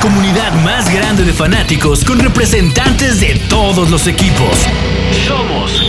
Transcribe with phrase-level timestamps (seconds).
[0.00, 4.66] comunidad más grande de fanáticos con representantes de todos los equipos.
[5.26, 5.82] Somos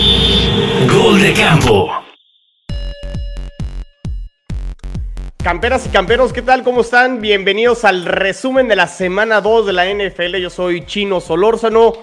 [0.91, 1.89] Gol de Campo.
[5.42, 6.64] Camperas y camperos, ¿qué tal?
[6.64, 7.21] ¿Cómo están?
[7.21, 10.36] Bienvenidos al resumen de la semana 2 de la NFL.
[10.38, 11.93] Yo soy Chino Solórzano.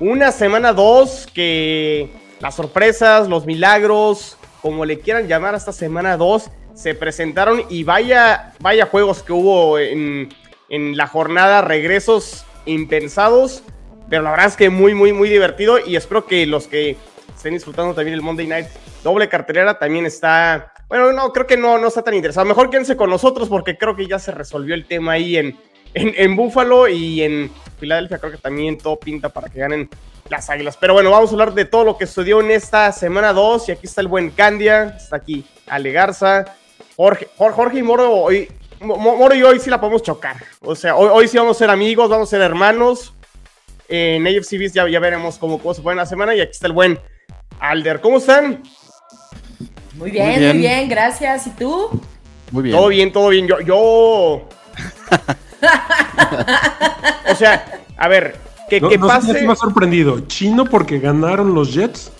[0.00, 2.10] Una semana 2 que
[2.40, 7.84] las sorpresas, los milagros, como le quieran llamar a esta semana 2, se presentaron y
[7.84, 10.28] vaya, vaya juegos que hubo en,
[10.68, 13.62] en la jornada, regresos impensados,
[14.08, 16.96] pero la verdad es que muy, muy, muy divertido y espero que los que
[17.34, 18.66] estén disfrutando también el Monday Night
[19.02, 22.46] doble cartelera también está, bueno, no, creo que no, no está tan interesado.
[22.46, 25.58] Mejor quédense con nosotros porque creo que ya se resolvió el tema ahí en,
[25.92, 29.88] en, en Buffalo y en Filadelfia, creo que también todo pinta para que ganen
[30.28, 30.76] las águilas.
[30.76, 33.72] Pero bueno, vamos a hablar de todo lo que sucedió en esta semana 2 y
[33.72, 36.56] aquí está el buen Candia, está aquí Ale Garza,
[36.96, 38.48] Jorge, Jorge y Moro hoy,
[38.80, 40.36] Moro y hoy sí la podemos chocar.
[40.60, 43.14] O sea, hoy, hoy sí vamos a ser amigos, vamos a ser hermanos.
[43.88, 46.34] En AFC ya, ya veremos cómo, cómo se fue en la semana.
[46.34, 46.98] Y aquí está el buen
[47.60, 48.00] Alder.
[48.00, 48.62] ¿Cómo están?
[49.94, 51.46] Muy bien, muy bien, muy bien gracias.
[51.46, 51.90] ¿Y tú?
[52.50, 52.76] Muy bien.
[52.76, 53.46] Todo bien, todo bien.
[53.46, 53.74] Yo, yo...
[57.30, 58.36] o sea, a ver,
[58.68, 59.32] que, no, que no pase.
[59.32, 60.20] Sé ha sorprendido.
[60.26, 62.10] ¿Chino porque ganaron los Jets?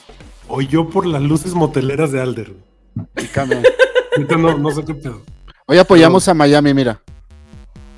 [0.48, 2.52] ¿O yo por las luces moteleras de Alder?
[4.38, 5.22] no, no sé qué pedo.
[5.66, 7.00] Hoy apoyamos a Miami, mira.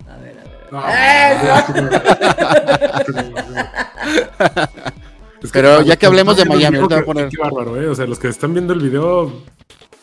[0.09, 0.39] A ver,
[0.71, 2.03] a ver.
[5.43, 7.29] Es Pero ya que hablemos de Miami, ahorita voy a poner.
[7.29, 7.89] Qué bárbaro, ¿eh?
[7.89, 9.33] O sea, los que están viendo el video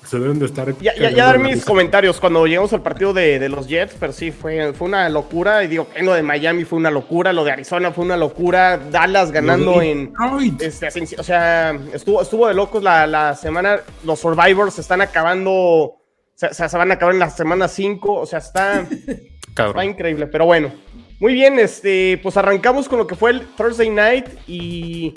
[0.06, 0.78] se deben de estar.
[0.80, 4.12] Ya, ya, ya dar mis comentarios cuando llegamos al partido de, de, los Jets, pero
[4.12, 5.64] sí, fue, fue una locura.
[5.64, 9.32] Y digo, lo de Miami fue una locura, lo de Arizona fue una locura, Dallas
[9.32, 10.12] ganando en.
[10.60, 13.80] Este, o sea, estuvo, estuvo de locos la, la semana.
[14.04, 16.03] Los Survivors se están acabando.
[16.36, 18.14] Se van a acabar en la semana 5.
[18.14, 18.86] O sea, está,
[19.48, 20.28] está increíble.
[20.28, 20.72] Pero bueno,
[21.20, 25.14] muy bien, este, pues arrancamos con lo que fue el Thursday Night y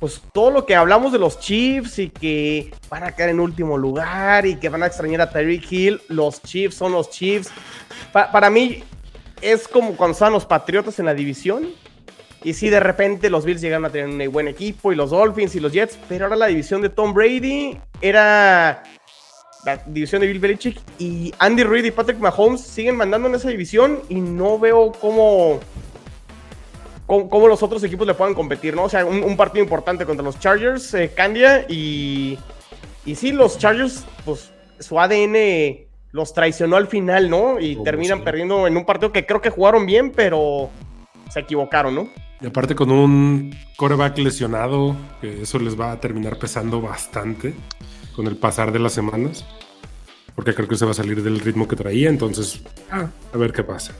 [0.00, 3.78] pues todo lo que hablamos de los Chiefs y que van a caer en último
[3.78, 6.00] lugar y que van a extrañar a Tyreek Hill.
[6.08, 7.50] Los Chiefs son los Chiefs.
[8.12, 8.82] Pa para mí
[9.40, 11.68] es como cuando estaban los Patriotas en la división.
[12.42, 15.54] Y sí, de repente los Bills llegaron a tener un buen equipo y los Dolphins
[15.54, 18.82] y los Jets, pero ahora la división de Tom Brady era
[19.64, 23.48] la división de Bill Belichick y Andy Reid y Patrick Mahomes siguen mandando en esa
[23.48, 25.60] división y no veo cómo,
[27.06, 28.84] cómo, cómo los otros equipos le puedan competir, ¿no?
[28.84, 32.38] O sea, un, un partido importante contra los Chargers, eh, Candia, y,
[33.04, 37.60] y sí, los Chargers, pues su ADN los traicionó al final, ¿no?
[37.60, 38.24] Y oh, terminan sí.
[38.24, 40.70] perdiendo en un partido que creo que jugaron bien, pero
[41.30, 42.08] se equivocaron, ¿no?
[42.40, 47.54] Y aparte con un coreback lesionado, que eso les va a terminar pesando bastante
[48.14, 49.44] con el pasar de las semanas,
[50.34, 53.52] porque creo que se va a salir del ritmo que traía, entonces ah, a ver
[53.52, 53.92] qué pasa.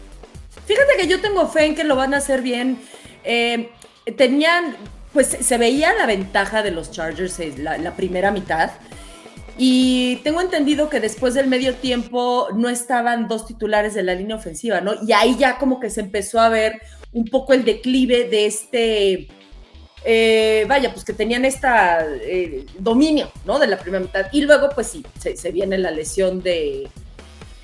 [0.67, 2.79] Fíjate que yo tengo fe en que lo van a hacer bien.
[3.25, 3.71] Eh,
[4.17, 4.77] tenían,
[5.13, 8.71] pues se veía la ventaja de los Chargers la, la primera mitad.
[9.59, 14.37] Y tengo entendido que después del medio tiempo no estaban dos titulares de la línea
[14.37, 14.95] ofensiva, ¿no?
[15.07, 16.81] Y ahí ya como que se empezó a ver
[17.13, 19.29] un poco el declive de este,
[20.05, 23.59] eh, vaya, pues que tenían esta eh, dominio, ¿no?
[23.59, 24.27] De la primera mitad.
[24.33, 26.89] Y luego, pues sí, se, se viene la lesión de,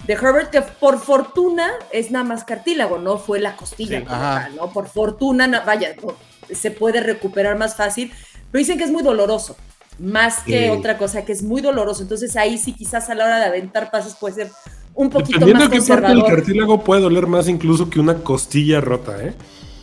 [0.07, 4.57] de, Herbert, que por fortuna es nada más cartílago, no fue la costilla, sí.
[4.57, 4.73] ¿no?
[4.73, 6.15] Por fortuna, no, vaya, no,
[6.55, 8.13] se puede recuperar más fácil,
[8.51, 9.57] pero dicen que es muy doloroso.
[9.99, 10.71] Más que Sí.
[10.71, 12.03] otra cosa, que es muy doloroso.
[12.03, 14.51] Entonces ahí sí quizás a la hora de aventar pases puede ser
[14.95, 18.15] un poquito Dependiendo más de qué parte del cartílago puede doler más incluso que una
[18.19, 19.35] costilla rota, ¿eh?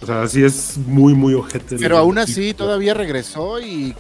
[0.06, 1.78] O sea, así es muy, muy ojete.
[1.80, 3.96] Pero aún así todavía regresó y...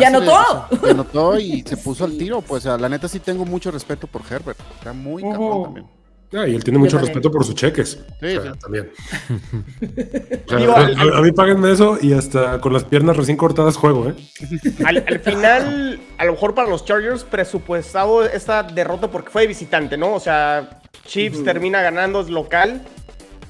[0.00, 0.66] ¡Y anotó!
[0.82, 2.40] Le, y anotó y se puso al tiro.
[2.40, 4.58] Pues a la neta sí tengo mucho respeto por Herbert.
[4.78, 5.30] Está muy Oh.
[5.30, 5.86] cabrón también.
[6.32, 7.98] Ah, y él tiene mucho respeto por sus cheques.
[8.20, 8.58] Sí, O sea, sí.
[8.60, 8.90] también.
[10.46, 13.36] O sea, Digo, a, al- a mí páguenme eso y hasta con las piernas recién
[13.36, 14.14] cortadas juego, ¿eh?
[14.84, 19.48] Al, al final, a lo mejor para los Chargers, presupuestado esta derrota porque fue de
[19.48, 20.14] visitante, ¿no?
[20.14, 22.82] O sea, Chiefs termina ganando, es local,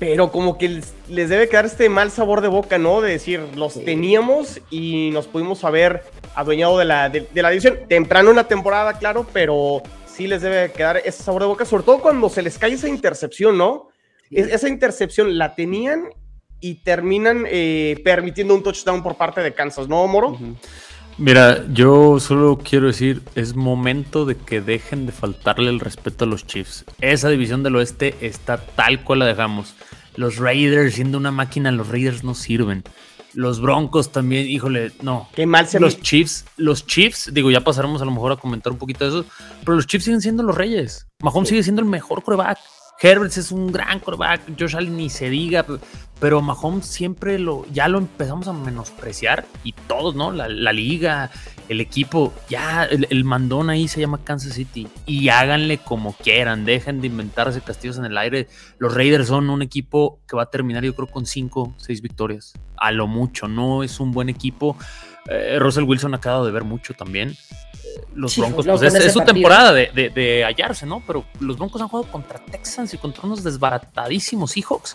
[0.01, 3.01] pero como que les, les debe quedar este mal sabor de boca, ¿no?
[3.03, 6.03] De decir, los teníamos y nos pudimos haber
[6.35, 7.79] adueñado de la, de, de la división.
[7.89, 11.85] Temprano en la temporada, claro, pero sí les debe quedar ese sabor de boca, sobre
[11.85, 13.89] todo cuando se les cae esa intercepción, ¿no?
[14.31, 16.05] Es- esa intercepción la tenían
[16.61, 20.39] y terminan eh, permitiendo un touchdown por parte de Kansas, ¿no, Moro?
[21.21, 26.27] Mira, yo solo quiero decir, es momento de que dejen de faltarle el respeto a
[26.27, 26.87] los Chiefs.
[27.03, 29.75] Esa división del oeste está tal cual la dejamos.
[30.17, 32.85] Los Raiders, siendo una máquina, los Raiders no sirven.
[33.35, 35.29] Los Broncos también, híjole, no.
[35.35, 38.73] Qué mal se Los Chiefs, los Chiefs, digo, ya pasaremos a lo mejor a comentar
[38.73, 39.29] un poquito de eso,
[39.63, 41.07] pero los Chiefs siguen siendo los reyes.
[41.23, 42.59] Mahomes sigue siendo el mejor coreback.
[43.03, 45.65] Herbert es un gran quarterback, Josh Allen ni se diga,
[46.21, 50.33] pero Mahomes siempre lo, ya lo empezamos a menospreciar y todos, ¿no?
[50.33, 51.31] La, liga,
[51.71, 57.01] el equipo, ya el, mandón ahí se llama Kansas City y háganle como quieran, dejen
[57.01, 58.49] de inventarse castillos en el aire.
[58.79, 62.53] Los Raiders son un equipo que va a terminar yo creo con 5, 6 victorias,
[62.77, 64.77] a lo mucho, no es un buen equipo.
[65.27, 67.35] Eh, Russell Wilson ha de ver mucho también
[68.15, 71.03] los Broncos, pues es, su temporada de, hallarse, ¿no?
[71.07, 74.95] Pero los Broncos han jugado contra Texans y contra unos desbaratadísimos Seahawks.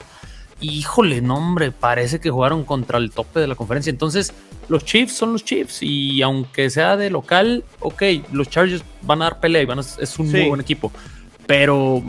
[0.60, 3.90] híjole, no, hombre, parece que jugaron contra el tope de la conferencia.
[3.90, 4.34] Entonces,
[4.68, 9.26] los Chiefs son los Chiefs y aunque sea de local, ok, los Chargers van a
[9.26, 10.92] dar pelea y van es un muy buen equipo.
[11.46, 12.04] Pero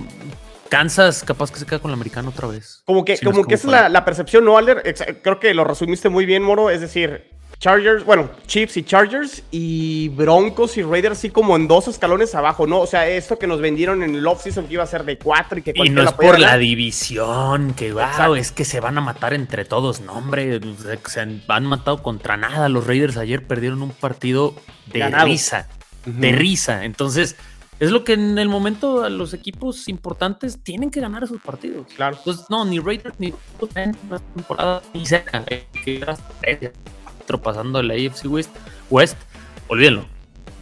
[0.68, 2.82] Kansas capaz que se queda con el americano otra vez.
[2.84, 4.82] Como que, como que es la, la, percepción, ¿no, Aller?
[5.22, 6.70] Creo que lo resumiste muy bien, Moro.
[6.70, 11.88] Es decir, Chargers, bueno, Chiefs y Chargers y Broncos y Raiders así como en dos
[11.88, 12.80] escalones abajo, ¿no?
[12.80, 15.58] O sea, esto que nos vendieron en el offseason que iba a ser de cuatro
[15.58, 19.00] y que Y no es por la división, que wow, es que se van a
[19.00, 20.60] matar entre todos, no hombre,
[21.06, 22.68] se han matado contra nada.
[22.68, 24.54] Los Raiders ayer perdieron un partido
[24.92, 25.68] de risa,
[26.04, 26.84] de risa.
[26.84, 27.36] Entonces,
[27.80, 31.86] es lo que en el momento los equipos importantes tienen que ganar esos partidos.
[31.94, 32.16] Claro.
[32.18, 33.32] Entonces, no, ni Raiders ni
[34.08, 35.42] la temporada ni cerca.
[37.26, 38.50] Que pasando el AFC West,
[38.90, 39.16] West,
[39.68, 40.06] olvídenlo,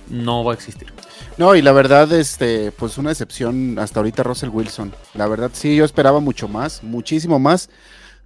[0.08, 0.92] no va a existir.
[1.36, 4.94] No, y la verdad, este, pues una excepción hasta ahorita Russell Wilson.
[5.14, 7.70] La verdad, sí, yo esperaba mucho más, muchísimo más.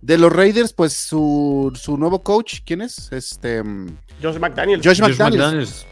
[0.03, 3.11] De los Raiders, pues su, nuevo coach, ¿quién es?
[3.11, 3.63] Este.
[4.23, 4.87] Josh McDaniels.
[4.87, 5.87] Josh, McDaniels.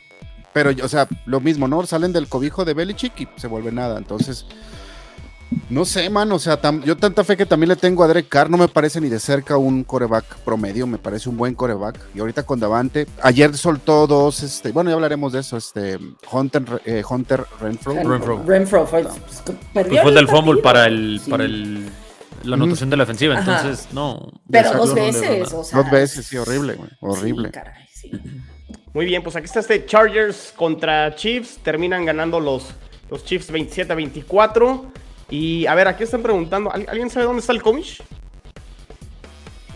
[0.53, 1.85] Pero, o sea, lo mismo, ¿no?
[1.87, 3.99] Salen del cobijo de Belichick y se vuelve nada.
[3.99, 4.47] Entonces,
[5.71, 8.51] no sé, man, o sea, yo tanta fe que también le tengo a Derek Carr,
[8.51, 11.99] no me parece ni de cerca un coreback promedio, me parece un buen coreback.
[12.15, 15.99] Y ahorita con Davante, ayer soltó dos, este, bueno, ya hablaremos de eso, este,
[16.31, 17.95] Hunter, eh, Hunter Renfro.
[17.95, 18.43] Renfro.
[18.45, 21.89] Renfro fue, pues, pues, fue del fumble para el, para el,
[22.43, 24.33] la anotación de la ofensiva, entonces, no.
[24.51, 25.83] Pero dos veces, o sea.
[25.83, 27.53] Dos veces, sí, horrible, horrible.
[28.93, 32.69] Muy bien, pues aquí está este Chargers contra Chiefs, terminan ganando los,
[33.11, 35.06] los Chiefs 27 a 24.
[35.29, 38.03] Y a ver, aquí están preguntando, ¿alguien sabe dónde está el Comish?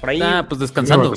[0.00, 0.20] Por ahí.
[0.22, 1.12] Ah, pues descansando.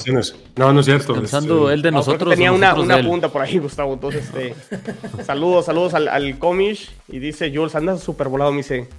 [0.56, 1.14] No, no es cierto.
[1.14, 2.32] Descansando él de nosotros.
[2.32, 3.94] Tenía una, una punta por ahí, Gustavo.
[3.94, 4.56] Entonces, este,
[5.24, 6.92] saludos, saludos al, al Comish.
[7.08, 8.90] Y dice Jules, anda súper volado, me dice.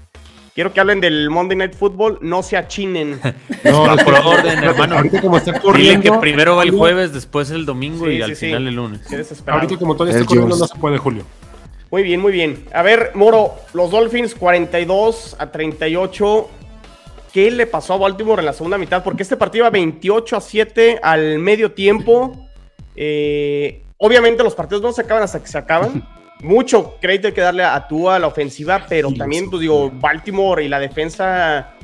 [0.54, 3.20] Quiero que hablen del Monday Night Football, no se achinen.
[3.64, 4.96] No, por orden, hermano.
[4.96, 6.02] Ahorita como está corriendo.
[6.02, 9.00] Dile que primero va el jueves, después el domingo y al final el lunes.
[9.46, 11.24] Ahorita como todavía está corriendo, no se puede, Julio.
[11.94, 12.64] Muy bien, muy bien.
[12.72, 16.50] A ver, Moro, los Dolphins 42 a 38.
[17.32, 19.04] ¿Qué le pasó a Baltimore en la segunda mitad?
[19.04, 22.48] Porque este partido iba 28 a 7 al medio tiempo.
[22.96, 26.04] Eh, obviamente los partidos no se acaban hasta que se acaban.
[26.42, 30.64] Mucho crédito hay que darle a Tua a la ofensiva, pero también, pues digo, Baltimore
[30.64, 31.74] y la defensa,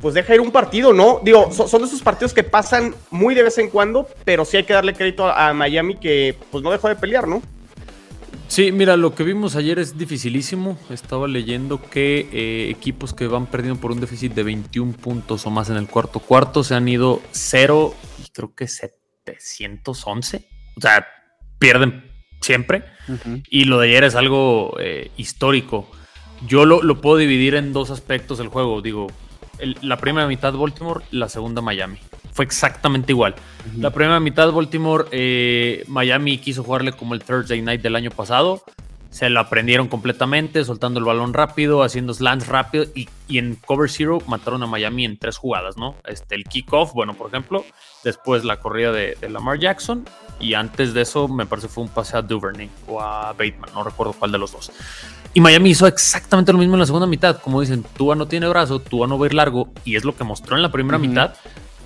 [0.00, 1.20] pues deja ir un partido, ¿no?
[1.22, 4.64] Digo, son, de esos partidos que pasan muy de vez en cuando, pero sí hay
[4.64, 7.42] que darle crédito a Miami que pues no dejó de pelear, ¿no?
[8.54, 10.78] Sí, mira, lo que vimos ayer es dificilísimo.
[10.88, 15.50] Estaba leyendo que eh, equipos que van perdiendo por un déficit de 21 puntos o
[15.50, 17.92] más en el cuarto cuarto se han ido 0
[18.24, 20.48] y creo que 711.
[20.76, 21.04] O sea,
[21.58, 22.08] pierden
[22.40, 22.84] siempre.
[23.50, 25.90] Y lo de ayer es algo eh, histórico.
[26.46, 28.82] Yo lo, lo, puedo dividir en dos aspectos del juego.
[28.82, 29.08] Digo,
[29.82, 31.98] la primera mitad Baltimore, la segunda Miami.
[32.32, 33.34] Fue exactamente igual.
[33.78, 38.64] La primera mitad Baltimore, eh, Miami quiso jugarle como el Thursday Night del año pasado.
[39.14, 44.18] Se lo aprendieron completamente, soltando el balón rápido, haciendo slants rápido y, en Cover Zero
[44.26, 45.94] mataron a Miami en tres jugadas, ¿no?
[46.04, 47.64] Este, el kickoff, bueno, por ejemplo,
[48.02, 50.04] después la corrida de, Lamar Jackson
[50.40, 53.84] y antes de eso me parece fue un pase a Duvernay o a Bateman, no
[53.84, 54.72] recuerdo cuál de los dos.
[55.32, 57.40] Y Miami hizo exactamente lo mismo en la segunda mitad.
[57.40, 59.72] Como dicen, Tua no tiene brazo, Tua no va a ir largo.
[59.84, 61.34] Y es lo que mostró en la primera mitad.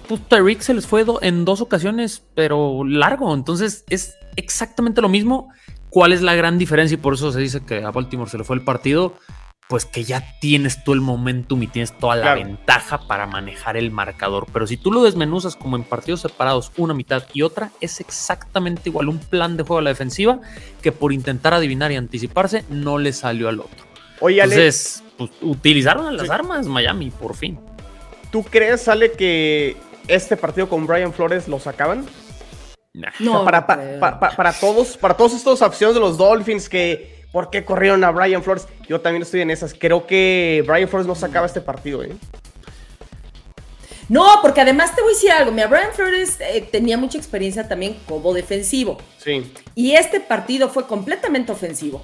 [0.08, 3.34] Pues Tyreek se les fue en dos ocasiones, pero largo.
[3.34, 5.50] Entonces es exactamente lo mismo.
[5.98, 6.94] ¿Cuál es la gran diferencia?
[6.94, 9.14] Y por eso se dice que a Baltimore se le fue el partido
[9.68, 13.90] pues que ya tienes tú el momentum y tienes toda la ventaja para manejar el
[13.90, 14.46] marcador.
[14.52, 18.90] Pero si tú lo desmenuzas como en partidos separados, una mitad y otra, es exactamente
[18.90, 20.40] igual un plan de juego a la defensiva
[20.82, 23.84] que por intentar adivinar y anticiparse no le salió al otro.
[24.20, 27.58] Oye, Entonces, pues, utilizaron las armas Miami, por fin.
[28.30, 29.76] ¿Tú crees, Ale, que
[30.06, 32.06] este partido con Brian Flores lo sacaban?
[33.20, 38.02] No, para, para, todos, para todos estos opciones de los Dolphins que ¿Por qué corrieron
[38.04, 38.66] a Brian Flores?
[38.88, 39.74] Yo también estoy en esas.
[39.74, 42.16] Creo que Brian Flores no sacaba este partido, ¿eh?
[44.08, 45.52] No, porque además te voy a decir algo.
[45.52, 48.96] Mira, Brian Flores eh, tenía mucha experiencia también como defensivo.
[49.18, 49.52] Sí.
[49.74, 52.00] Y este partido fue completamente ofensivo.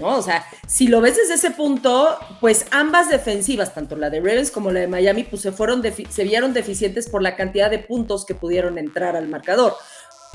[0.00, 0.16] ¿no?
[0.16, 4.50] O sea, si lo ves desde ese punto, pues ambas defensivas, tanto la de Ravens
[4.50, 8.24] como la de Miami, pues se, fueron se vieron deficientes por la cantidad de puntos
[8.24, 9.74] que pudieron entrar al marcador.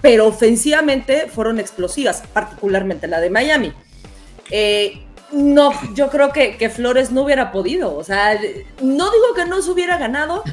[0.02, 3.74] Pero ofensivamente fueron explosivas, particularmente la de Miami.
[4.50, 7.96] Eh, no, yo creo que, que, Flores no hubiera podido.
[7.96, 8.40] O sea,
[8.82, 10.44] no digo que no se hubiera ganado,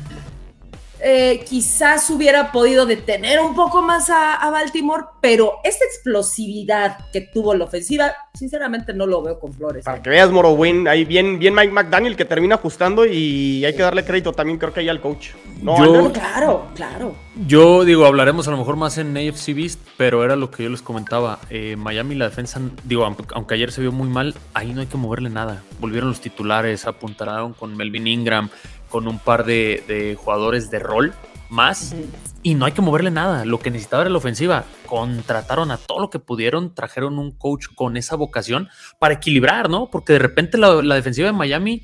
[1.00, 7.54] eh, quizás hubiera podido detener un poco más a, Baltimore, pero esta explosividad que tuvo
[7.54, 9.84] la ofensiva, sinceramente no lo veo con Flores.
[9.84, 13.82] Para que veas, Morrowind, ahí bien, bien Mike McDaniel que termina ajustando y hay que
[13.82, 15.30] darle crédito también, creo que ahí al coach.
[15.60, 17.14] No, claro, claro.
[17.46, 20.70] Yo digo, hablaremos a lo mejor más en AFC Beast, pero era lo que yo
[20.70, 21.38] les comentaba.
[21.50, 24.96] Eh, Miami, la defensa, digo, aunque ayer se vio muy mal, ahí no hay que
[24.96, 25.62] moverle nada.
[25.78, 28.48] Volvieron los titulares, apuntaron con Melvin Ingram
[28.90, 31.14] con un par de, jugadores de rol
[31.48, 31.94] más
[32.42, 33.44] y no hay que moverle nada.
[33.44, 34.64] Lo que necesitaba era la ofensiva.
[34.86, 39.90] Contrataron a todo lo que pudieron, trajeron un coach con esa vocación para equilibrar, ¿no?
[39.90, 41.82] Porque de repente la, defensiva de Miami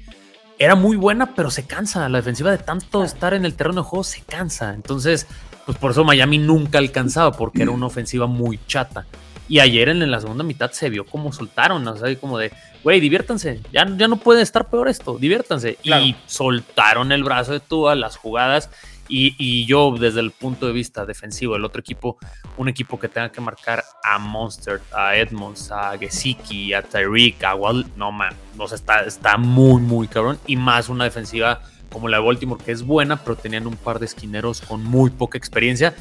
[0.59, 2.09] era muy buena, pero se cansa.
[2.09, 4.75] La defensiva de tanto estar en el terreno de juego se cansa.
[4.75, 5.27] Entonces,
[5.67, 9.07] pues por eso Miami nunca alcanzaba, porque era una ofensiva muy chata.
[9.49, 13.01] Y ayer en la segunda mitad se vio como soltaron, o sea, como de, güey,
[13.01, 15.79] diviértanse, ya, ya no puede estar peor esto, diviértanse.
[15.83, 18.71] Y soltaron el brazo de Tua, las jugadas.
[19.09, 22.17] Y, yo, desde el punto de vista defensivo, el otro equipo,
[22.57, 27.55] un equipo que tenga que marcar a Monster, a Edmonds, a Gesicki, a Tyreek, a
[27.55, 30.39] Wall, no man, o sea, está, está muy, muy cabrón.
[30.47, 33.99] Y más una defensiva como la de Baltimore, que es buena, pero tenían un par
[33.99, 35.95] de esquineros con muy poca experiencia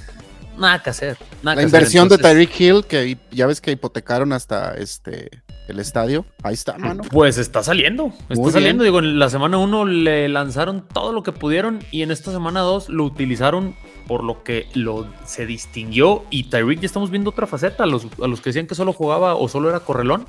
[0.58, 1.17] nada que hacer.
[1.41, 5.29] la inversión de Tyreek Hill, que ya ves que hipotecaron hasta este
[5.67, 7.03] el estadio, ahí está, mano.
[7.12, 8.84] Pues está saliendo, está saliendo.
[8.84, 12.60] Digo, en la semana 1 le lanzaron todo lo que pudieron y en esta semana
[12.60, 13.75] 2 lo utilizaron
[14.08, 16.25] por lo que lo, se distinguió.
[16.29, 17.84] Y Tyreek ya estamos viendo otra faceta.
[17.84, 20.27] A los, a los que decían que solo jugaba o solo era correlón,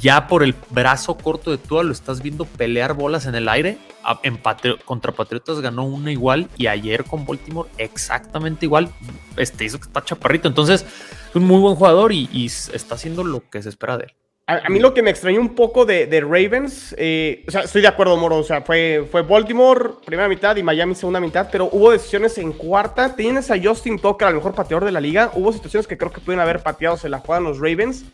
[0.00, 3.78] ya por el brazo corto de Tua lo estás viendo pelear bolas en el aire.
[4.22, 4.38] En
[4.84, 8.88] contra Patriotas ganó una igual y ayer con Baltimore exactamente igual.
[9.36, 10.48] Este hizo que está chaparrito.
[10.48, 10.84] Entonces,
[11.28, 14.12] es un muy buen jugador y, está haciendo lo que se espera de él.
[14.48, 17.86] A, mí lo que me extrañó un poco de, Ravens, eh, o sea, estoy de
[17.86, 21.92] acuerdo, Moro, o sea, fue, fue Baltimore primera mitad y Miami segunda mitad, pero hubo
[21.92, 23.14] decisiones en cuarta.
[23.14, 25.30] Tienes a Justin Tucker, el mejor pateador de la liga.
[25.34, 28.04] Hubo situaciones que creo que pueden haber pateado, se la juegan los Ravens.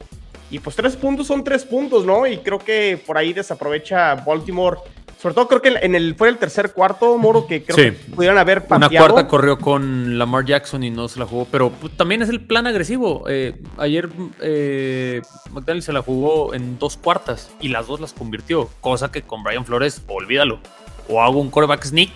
[0.51, 2.27] Y pues tres puntos son tres puntos, ¿no?
[2.27, 4.79] Y creo que por ahí desaprovecha Baltimore.
[5.21, 8.39] Sobre todo creo que en el, fue el tercer cuarto, Moro, que creo que pudieran
[8.39, 9.05] haber pateado.
[9.05, 12.29] Una cuarta corrió con Lamar Jackson y no se la jugó, pero pues, también es
[12.29, 13.25] el plan agresivo.
[13.29, 14.09] Eh, ayer
[14.41, 19.23] eh, McDaniel se la jugó en dos cuartas y las dos las convirtió, cosa que
[19.23, 20.61] con Brian Flores, olvídalo.
[21.09, 22.11] O hago un coreback sneak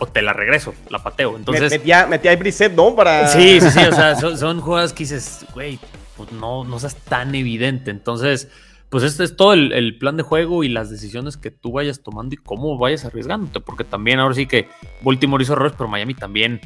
[0.00, 1.36] o te la regreso, la pateo.
[1.36, 2.94] Entonces, metía, metía Brissett, ¿no?
[2.94, 3.28] Para...
[3.28, 5.78] Sí, sí, sí, o sea, son, son jugadas que dices, güey,
[6.18, 7.90] pues no, no seas tan evidente.
[7.90, 8.50] Entonces,
[8.90, 12.34] pues este es todo el, plan de juego y las decisiones que tú vayas tomando
[12.34, 14.68] y cómo vayas arriesgándote, porque también ahora sí que
[15.02, 16.60] Baltimore hizo errores, pero Miami también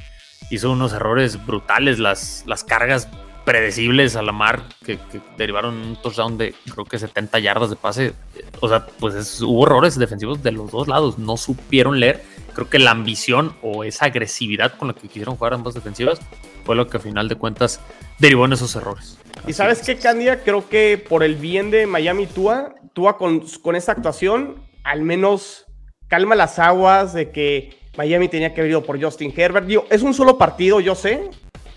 [0.50, 3.08] hizo unos errores brutales, las, las cargas
[3.44, 4.98] predecibles a la mar que,
[5.36, 8.14] derivaron un touchdown de creo que 70 yardas de pase.
[8.60, 12.22] O sea, pues hubo errores defensivos de los dos lados, no supieron leer.
[12.54, 16.20] Creo que la ambición o esa agresividad con la que quisieron jugar ambas defensivas
[16.64, 17.80] fue lo que a final de cuentas
[18.18, 19.18] derivó en esos errores.
[19.46, 23.76] Y sabes qué, Candia, creo que por el bien de Miami Tua, Tua con, con
[23.76, 25.66] esa actuación, al menos
[26.08, 29.66] calma las aguas de que Miami tenía que haber ido por Justin Herbert.
[29.66, 31.30] Digo, es un solo partido, yo sé,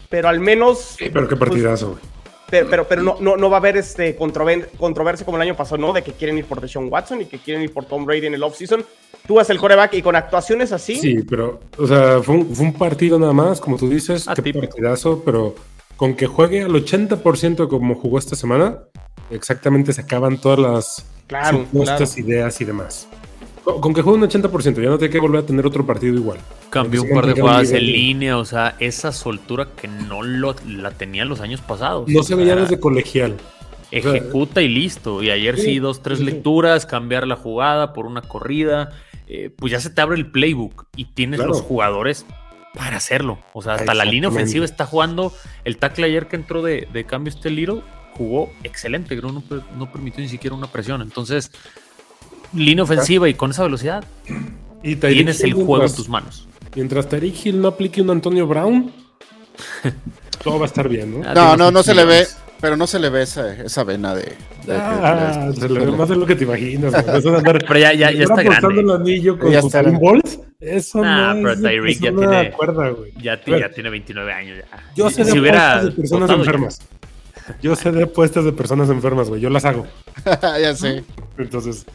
[0.10, 0.96] pero al menos.
[0.98, 2.15] Sí, pero qué pues, partidazo, güey.
[2.64, 5.92] Pero, pero, no, no, no, va a haber este controversia como el año pasado, ¿no?
[5.92, 8.36] De que quieren ir por Deshaun Watson y que quieren ir por Tom Brady en
[8.36, 8.86] el offseason.
[9.28, 10.96] Tú haces el coreback y con actuaciones así.
[10.96, 15.56] Sí, pero, o sea, fue un, partido nada más, como tú dices, qué partidazo, pero
[15.98, 18.80] con que juegue al 80% como jugó esta semana,
[19.32, 21.66] exactamente se acaban todas las claro,
[22.18, 23.08] ideas y demás.
[23.66, 26.38] Con, que juegue un 80%, ya no tiene que volver a tener otro partido igual.
[26.70, 30.92] Cambió un par de jugadas en línea, o sea, esa soltura que no lo, la
[30.92, 32.08] tenía los años pasados.
[32.08, 33.36] No se veía desde colegial.
[33.92, 35.24] Ejecuta y listo.
[35.24, 38.92] Y ayer sí, dos, tres lecturas, cambiar la jugada por una corrida.
[39.28, 42.26] Eh, pues ya se te abre el playbook y tienes los jugadores
[42.76, 43.40] para hacerlo.
[43.54, 45.34] O sea, hasta la línea ofensiva está jugando.
[45.64, 47.82] El tackle ayer que entró de, cambio este Little
[48.14, 49.44] jugó excelente, no,
[49.78, 51.02] no, permitió ni siquiera una presión.
[51.02, 51.52] Entonces,
[52.56, 54.04] línea ofensiva y con esa velocidad,
[54.84, 56.48] y tienes el juego en tus manos.
[56.76, 58.92] Mientras Tariq Hill no aplique un Antonio Brown,
[60.44, 61.34] todo va a estar bien, ¿no?
[61.34, 62.28] No, no, no se le ve.
[62.62, 64.34] Pero no se le ve esa, esa vena de.
[64.72, 66.94] ah, se le ve más de lo que te imaginas.
[67.44, 68.80] pero ya, ya, ya está grande.
[68.80, 70.26] el anillo con ya está Bolt,
[70.60, 72.54] eso nah, no pero es, Tyreek ya tiene.
[73.22, 74.58] Ya, ya, tiene 29 años.
[74.58, 74.84] Ya.
[74.96, 76.82] Yo sé si de, hubiera de personas enfermas.
[77.62, 79.42] Yo sé de apuestas de personas enfermas, güey.
[79.42, 79.86] Yo las hago.
[80.42, 81.04] ya sé.
[81.38, 81.86] Entonces,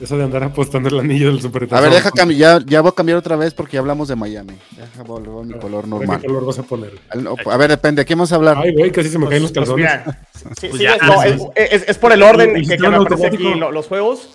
[0.00, 2.60] eso de andar apostando el anillo del Super A ver, deja cambiar.
[2.60, 4.54] Ya, ya voy a cambiar otra vez porque ya hablamos de Miami.
[4.76, 6.20] Deja volver a mi Ah, color normal.
[6.20, 6.92] ¿Qué color vas a poner?
[7.10, 8.04] Al- A ver, depende.
[8.04, 8.56] ¿Qué vamos a hablar?
[8.58, 10.00] Ay, güey, casi se me caen los Pues calzones.
[10.04, 11.48] mira, sí, Pues sí, ya, es, no, es, sí.
[11.56, 14.30] es- es por el orden que, que me aparece aquí lo- los juegos.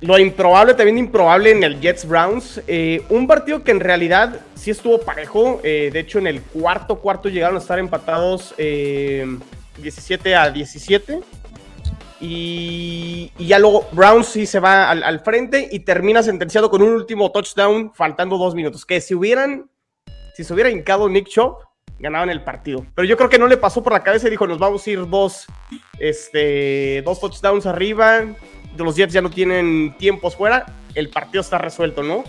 [0.00, 2.60] Lo improbable, también improbable en el Jets Browns.
[2.66, 5.60] Eh, un partido que en realidad sí estuvo parejo.
[5.62, 9.24] eh, de hecho, en el cuarto cuarto llegaron a estar empatados eh,
[9.80, 11.20] 17 a 17.
[12.22, 16.80] Y, y ya luego Browns sí se va al, al frente y termina sentenciado con
[16.80, 18.86] un último touchdown faltando dos minutos.
[18.86, 19.68] Que si hubieran,
[20.34, 21.64] si se hubiera hincado Nick Chop,
[21.98, 22.86] ganaban el partido.
[22.94, 24.90] Pero yo creo que no le pasó por la cabeza y dijo, nos vamos a
[24.90, 25.46] ir dos,
[25.98, 28.24] este, dos touchdowns arriba.
[28.76, 30.66] Los Jets ya no tienen tiempos fuera.
[30.94, 32.24] El partido está resuelto, ¿no?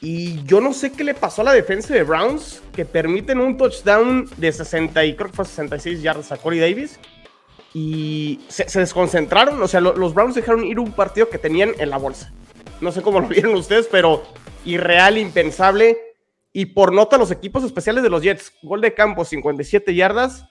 [0.00, 3.56] Y yo no sé qué le pasó a la defensa de Browns, que permiten un
[3.56, 6.98] touchdown de 60 y creo que fue 66 yardas a Corey Davis.
[7.72, 11.90] Y se, desconcentraron, o sea, lo- los Browns dejaron ir un partido que tenían en
[11.90, 12.32] la bolsa.
[12.80, 14.22] No sé cómo lo vieron ustedes, pero
[14.64, 15.96] irreal, impensable.
[16.52, 20.44] Y por nota, los equipos especiales de los Jets, gol de campo, 57 yardas,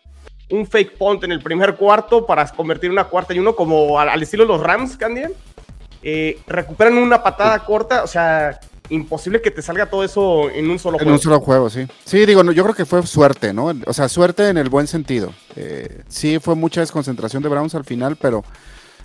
[0.50, 4.08] un fake punt en el primer cuarto para convertir una cuarta y uno como al,
[4.10, 5.34] al estilo de los Rams, Candian.
[6.02, 8.58] Eh, recuperan una patada corta, o sea,
[8.90, 11.18] imposible que te salga todo eso en un solo En juego.
[11.18, 11.88] un solo juego, sí.
[12.06, 13.72] Sí, digo, no, yo creo que fue suerte, ¿no?
[13.86, 15.34] O sea, suerte en el buen sentido.
[15.56, 18.44] Eh, sí, fue mucha desconcentración de Browns al final, pero,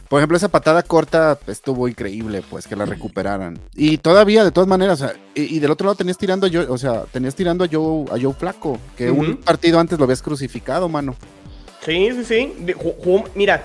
[0.09, 3.59] por ejemplo, esa patada corta estuvo increíble, pues, que la recuperaran.
[3.75, 6.51] Y todavía, de todas maneras, o sea, y, y del otro lado tenías tirando a
[6.51, 10.05] Joe, o sea, tenías tirando a Joe, a Joe Flaco, que un partido antes lo
[10.05, 11.15] habías crucificado, mano.
[11.85, 12.53] Sí, sí, sí.
[12.61, 13.63] De- ju- jugó- mira,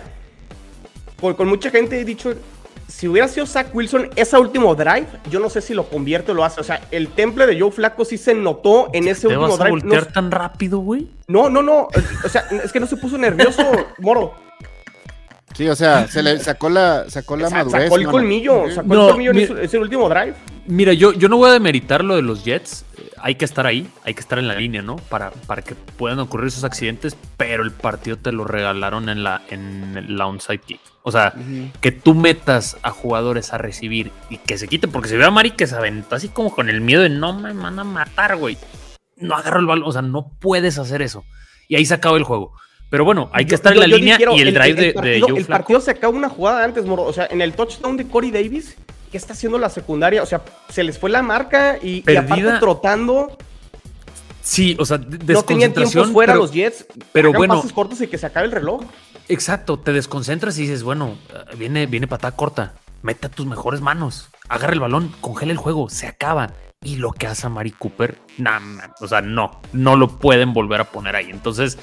[1.20, 2.34] con mucha gente he dicho,
[2.89, 6.34] si hubiera sido Zach Wilson ese último drive, yo no sé si lo convierte o
[6.36, 6.60] lo hace.
[6.60, 9.53] O sea, el temple de Joe Flaco sí se notó en ese ¿Te último vas
[9.60, 9.69] a drive.
[9.79, 11.08] voltear No, tan rápido, güey?
[11.27, 11.88] no, no, no.
[12.25, 13.63] O sea, es que no se puso nervioso,
[14.00, 14.34] Moro.
[15.55, 17.84] Sí, o sea, se le sacó la, sacó la madurez.
[17.84, 18.75] sacó el colmillo, Sí.
[18.75, 20.34] sacó No, el colmillo en mira- ese, ese último drive.
[20.67, 22.86] Mira, yo, yo no voy a demeritar lo de los Jets.
[23.22, 24.96] Hay que estar ahí, hay que estar en la línea, ¿no?
[24.96, 29.41] Para, para que puedan ocurrir esos accidentes, pero el partido te lo regalaron en la,
[29.50, 30.80] en la onside kick.
[31.04, 31.34] O sea,
[31.82, 35.32] que tú metas a jugadores a recibir y que se quiten, porque se ve a
[35.32, 38.36] Mari que se aventó así como con el miedo de no me van a matar,
[38.36, 38.58] güey.
[39.15, 41.24] No agarro el balón, o sea, no puedes hacer eso.
[41.67, 42.54] Y ahí se acaba el juego.
[42.89, 44.93] Pero bueno, hay que Yo- estar en la línea difiero, y el, drive de, de
[44.93, 47.04] partido, Joe El partido se acaba una jugada antes, Moro.
[47.04, 48.75] O sea, en el touchdown de Corey Davis,
[49.12, 50.23] ¿qué está haciendo la secundaria?
[50.23, 52.21] O sea, se les fue la marca y, y Perdida.
[52.36, 53.38] aparte trotando.
[54.41, 56.86] Sí, o sea, de- No tenían tiempos desconcentración, fuera pero- los Jets.
[57.12, 57.56] pero bueno.
[57.58, 58.82] pases cortos y que se acabe el reloj.
[59.28, 61.17] Exacto, te desconcentras y dices, bueno,
[61.58, 62.73] viene, viene patada corta,
[63.04, 66.54] mete a tus mejores manos, agarra el balón, congela el juego, se acaba.
[66.82, 70.54] Y lo que hace a Mari Cooper, nah, man, o sea, no, no lo pueden
[70.54, 71.30] volver a poner ahí.
[71.30, 71.80] Entonces, es-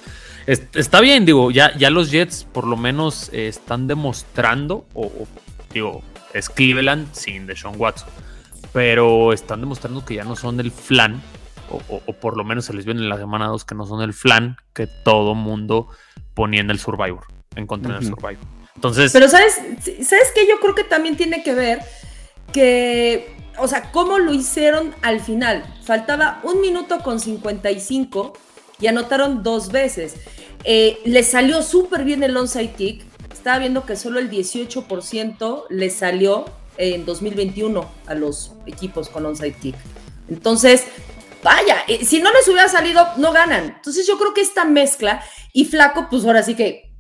[0.47, 5.27] está bien, digo, ya, ya los Jets por lo menos eh, están demostrando, o, o,
[5.73, 6.03] digo,
[6.35, 8.09] es Cleveland sin Deshaun Watson,
[8.73, 11.21] pero están demostrando que ya no son el flan,
[11.71, 13.87] o, o- o por lo menos se les viene en la semana 2 que no
[13.87, 15.89] son el flan que todo mundo
[16.35, 17.25] ponía en el Survivor,
[17.57, 18.07] en contra del.
[18.07, 18.39] Survivor.
[18.77, 19.55] Entonces, Pero ¿sabes?
[19.83, 20.47] ¿Sabes qué?
[20.47, 21.81] Yo creo que también tiene que ver
[22.53, 25.65] que, o sea, cómo lo hicieron al final.
[25.83, 28.35] Faltaba un minuto con 55
[28.81, 30.15] y anotaron dos veces.
[30.65, 33.05] Eh, les salió súper bien el onside kick.
[33.33, 36.45] Estaba viendo que solo el 18% les salió
[36.79, 39.77] en 2021 a los equipos con onside kick.
[40.29, 40.85] Entonces,
[41.43, 43.65] vaya, eh, si no les hubiera salido, no ganan.
[43.77, 46.93] Entonces yo creo que esta mezcla y Flaco, pues ahora sí que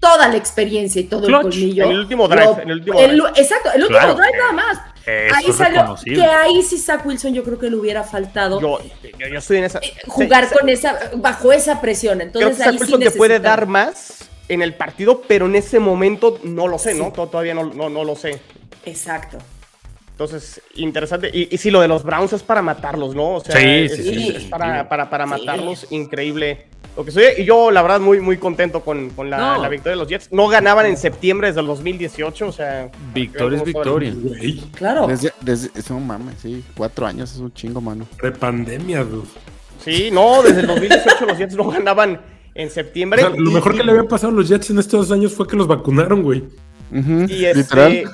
[0.00, 1.84] toda la experiencia y todo el colmillo.
[1.84, 3.30] en el último drive, lo- en el último el- drive.
[3.36, 4.14] Exacto, el último Claro.
[4.14, 4.78] drive nada más.
[5.06, 8.78] Eso ahí salió, que ahí sí Zach Wilson yo creo que le hubiera faltado Yo,
[9.18, 9.78] yo, yo estoy en esa.
[9.80, 12.18] eh, jugar Sí, con esa, bajo esa presión.
[12.18, 15.46] Creo Entonces que ahí Zach sí Wilson te puede dar más en el partido, pero
[15.46, 17.06] en ese momento no lo sé, ¿no?
[17.06, 17.10] Sí.
[17.14, 18.40] To- Todavía no, no, no lo sé.
[18.84, 19.38] Exacto.
[20.14, 21.28] Entonces, interesante.
[21.32, 23.34] Y, y sí, lo de los Browns es para matarlos, ¿no?
[23.34, 25.30] O sea, Sí, es, sí, sí, es para, para, para Sí.
[25.30, 25.86] matarlos.
[25.90, 26.66] Increíble.
[26.96, 29.62] Lo que soy, y yo, la verdad, muy, muy contento con, con la, No.
[29.62, 30.28] la victoria de los Jets.
[30.30, 32.92] No ganaban en septiembre desde el 2018, o sea.
[33.12, 34.14] victoria es victoria.
[34.16, 35.08] Güey, Claro.
[35.08, 38.06] Desde, desde, no mames, sí, cuatro años es un chingo, mano.
[38.16, 39.26] prepandemia, dude.
[39.84, 42.20] Sí, no, desde el 2018 los Jets no ganaban
[42.54, 43.20] en O septiembre.
[43.20, 45.32] sea, lo mejor y- que le había pasado a los Jets en estos dos años
[45.32, 46.44] fue que los vacunaron, güey.
[46.94, 48.04] Y este, Literal.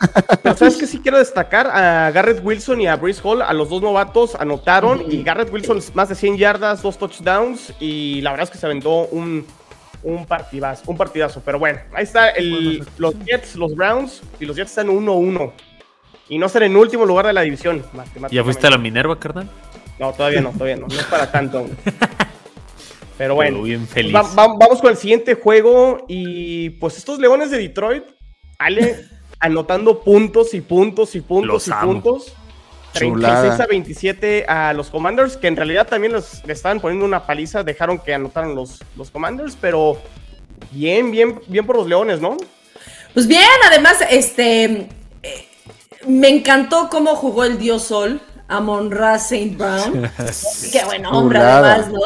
[0.43, 3.69] pero sabes que sí quiero destacar a Garrett Wilson y a Brees Hall, a los
[3.69, 8.45] dos novatos anotaron y Garrett Wilson más de 100 yardas, dos touchdowns y la verdad
[8.45, 9.47] es que se aventó un,
[10.03, 11.43] un partidazo, un partidazo.
[11.45, 15.53] Pero bueno, ahí está el, los Jets, los Browns y los Jets están 1-1
[16.31, 17.85] y no están en último lugar de la división.
[18.31, 19.51] ¿Ya fuiste a la Minerva, carnal?
[19.99, 21.67] No, todavía no, todavía no, no es para tanto.
[23.19, 24.15] Pero bueno, bien feliz.
[24.35, 28.05] vamos con el siguiente juego y pues estos Leones de Detroit,
[28.61, 29.07] Ale
[29.41, 32.35] anotando puntos y puntos y puntos y puntos.
[32.93, 37.63] 36 a 27 a los Commanders, que en realidad también les, estaban poniendo una paliza,
[37.63, 39.97] dejaron que anotaran los, los Commanders, pero
[40.73, 42.37] bien, bien, bien por los Leones, ¿no?
[43.15, 44.89] Pues bien, además, este,
[45.23, 45.49] eh,
[46.07, 49.57] me encantó cómo jugó el Dios Sol, Amon Ra St.
[49.57, 50.11] Brown.
[50.73, 52.01] Qué buen hombre, además, ¿no?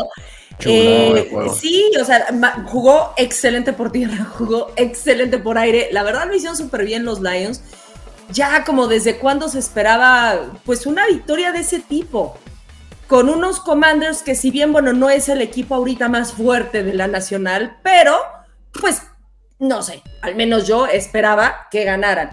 [0.64, 2.27] Eh, sí, o sea,
[2.67, 5.88] jugó excelente por tierra, jugó excelente por aire.
[5.93, 7.62] La verdad lo hicieron súper bien los Lions.
[8.31, 12.38] Ya como desde cuándo se esperaba, pues una victoria de ese tipo.
[13.07, 16.95] Con unos Commanders que si bien, bueno, no es el equipo ahorita más fuerte de
[16.95, 18.17] la Nacional, pero
[18.81, 19.03] pues
[19.59, 22.31] no sé, al menos yo esperaba que ganaran.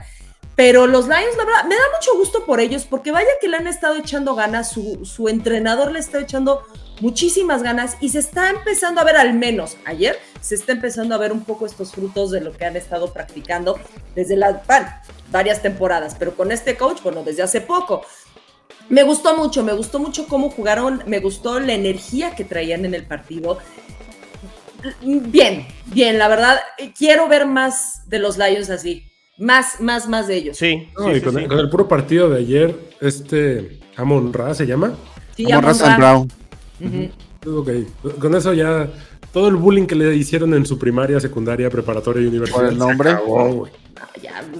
[0.56, 3.58] Pero los Lions, la verdad, me da mucho gusto por ellos, porque vaya que le
[3.58, 6.64] han estado echando ganas, su, su entrenador le está echando
[7.00, 11.18] muchísimas ganas y se está empezando a ver, al menos ayer, se está empezando a
[11.18, 13.80] ver un poco estos frutos de lo que han estado practicando
[14.16, 14.58] desde las
[15.32, 18.04] varias temporadas, pero con este coach, bueno, desde hace poco.
[18.90, 22.94] Me gustó mucho, me gustó mucho cómo jugaron, me gustó la energía que traían en
[22.94, 23.60] el partido.
[25.02, 26.60] Bien, bien, la verdad,
[26.98, 29.08] quiero ver más de los Lions así.
[29.38, 30.58] Más, más, más de ellos.
[30.58, 30.90] Sí.
[30.94, 34.94] con, El, puro partido de ayer, este Amon Ra se llama.
[35.36, 36.41] Sí, Amon, Ra Brown.
[38.20, 38.90] Con eso ya
[39.32, 42.60] todo el bullying que le hicieron en su primaria, secundaria, preparatoria y universidad.
[42.60, 43.16] Por el nombre.
[43.26, 43.72] Pues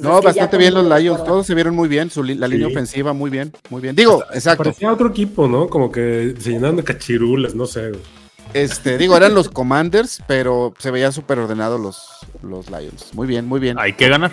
[0.02, 1.24] no, bastante bien los Lions.
[1.24, 2.10] Todos se vieron muy bien.
[2.16, 3.52] la línea ofensiva, muy bien.
[3.70, 3.96] Muy bien.
[3.96, 4.64] Digo, exacto.
[4.64, 5.68] Parecía otro equipo, ¿no?
[5.68, 7.92] Como que se llenaron de cachirulas, no sé.
[8.54, 12.04] Este, digo, eran los Commanders, pero se veían súper ordenados los,
[12.44, 13.14] los Lions.
[13.14, 13.80] Muy bien, muy bien.
[13.80, 14.32] Hay que ganar.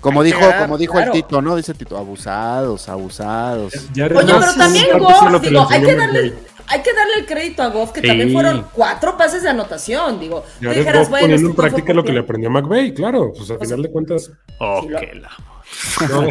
[0.00, 1.54] Como dijo, como dijo el Tito, ¿no?
[1.54, 3.72] Dice Tito, abusados, abusados.
[3.94, 6.34] Oye, pero también Goff, digo, hay que darle,
[6.66, 10.44] hay que darle el crédito a Goff, que también fueron cuatro pases de anotación, digo.
[10.60, 13.70] Dijeras, Goff poniendo en práctica lo que le aprendió a McVeigh, claro, pues al pues
[13.70, 14.32] final de cuentas.
[14.58, 15.30] Oh, qué la...
[16.08, 16.28] No.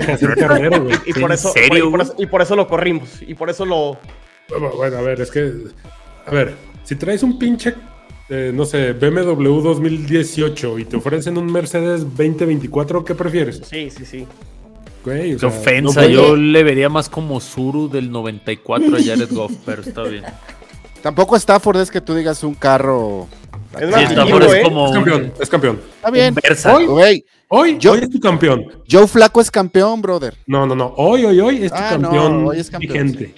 [1.06, 1.54] Y por, eso,
[2.17, 3.98] y por eso lo corrimos, y por eso lo...
[4.50, 5.52] Bueno, a ver, es que...
[6.26, 7.74] A ver, si traes un pinche
[8.34, 13.62] eh, no sé, BMW 2018 y te ofrecen un Mercedes 2024, ¿qué prefieres?
[13.65, 14.26] Sí, sí, sí.
[15.04, 20.04] Güey, ofensa, yo le vería más como Zuru del 94 a Jared Goff, pero está
[20.04, 20.24] bien.
[21.02, 23.28] Tampoco Stafford es que tú digas un carro.
[23.80, 25.82] Es, más, Stafford es, como es campeón, es campeón.
[25.96, 26.36] Está bien.
[26.66, 28.66] Hoy, hoy, hoy, es tu campeón.
[28.90, 30.36] Joe Flaco es campeón, brother.
[30.46, 30.94] No, no, no.
[30.98, 33.34] Hoy, hoy, hoy es tu ah, campeón, hoy es campeón vigente.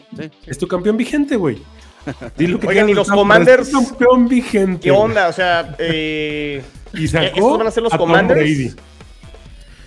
[0.45, 1.60] Es tu campeón vigente, güey.
[2.38, 3.69] Dilo que Oigan, y los Commanders.
[3.69, 4.82] Campeón vigente.
[4.82, 5.30] ¿Qué onda?
[5.30, 6.62] O sea, eh,
[6.93, 8.76] y sacó van a ser los Commanders?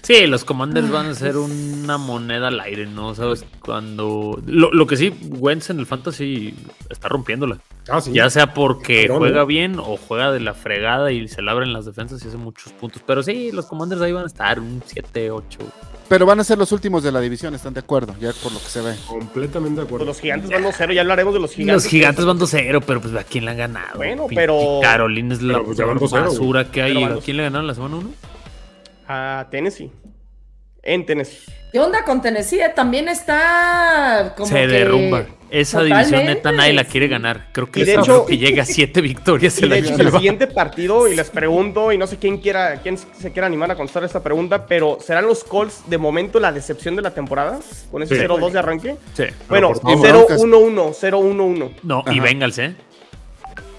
[0.06, 3.12] Sí, los Commanders van a ser una moneda al aire, ¿no?
[3.16, 3.44] ¿Sabes?
[3.58, 4.40] Cuando.
[4.46, 6.54] Lo, que sí, Wentz en el Fantasy
[6.88, 7.58] está rompiéndola.
[7.88, 11.72] Ah, ya sea porque juega bien o juega de la fregada y se le abren
[11.72, 13.02] las defensas y hace muchos puntos.
[13.04, 15.58] Pero sí, los Commanders ahí van a estar un 7, 8.
[16.08, 18.14] Pero van a ser los últimos de la división, ¿están de acuerdo?
[18.20, 18.94] Ya por lo que se ve.
[19.08, 20.06] Completamente de acuerdo.
[20.06, 21.82] Pues los gigantes van 2-0, ya hablaremos de los gigantes.
[21.82, 23.96] Los gigantes van 2-0, pero pues ¿a quién le han ganado?
[23.96, 24.78] Bueno, pero.
[24.80, 27.02] Carolina es la pues, basura que hay.
[27.02, 28.35] ¿A quién le ganaron la semana 1?
[29.08, 29.90] A Tennessee.
[30.82, 31.52] En Tennessee.
[31.72, 32.60] ¿Qué onda con Tennessee?
[32.74, 35.26] También está como Se derrumba.
[35.50, 37.48] Esa división neta nadie la quiere ganar.
[37.52, 39.60] Creo que, de hecho, que llega a siete victorias.
[39.62, 42.98] Y de hecho, el siguiente partido, y les pregunto, y no sé quién quiera, quién
[42.98, 46.96] se quiera animar a contestar esta pregunta, pero ¿serán los Colts de momento la decepción
[46.96, 47.60] de la temporada?
[47.90, 48.96] Con ese 0-2 de arranque.
[49.14, 49.24] Sí.
[49.48, 51.70] Bueno, 0-1-1, 0-1-1.
[51.82, 52.74] No, y Bengals, ¿eh?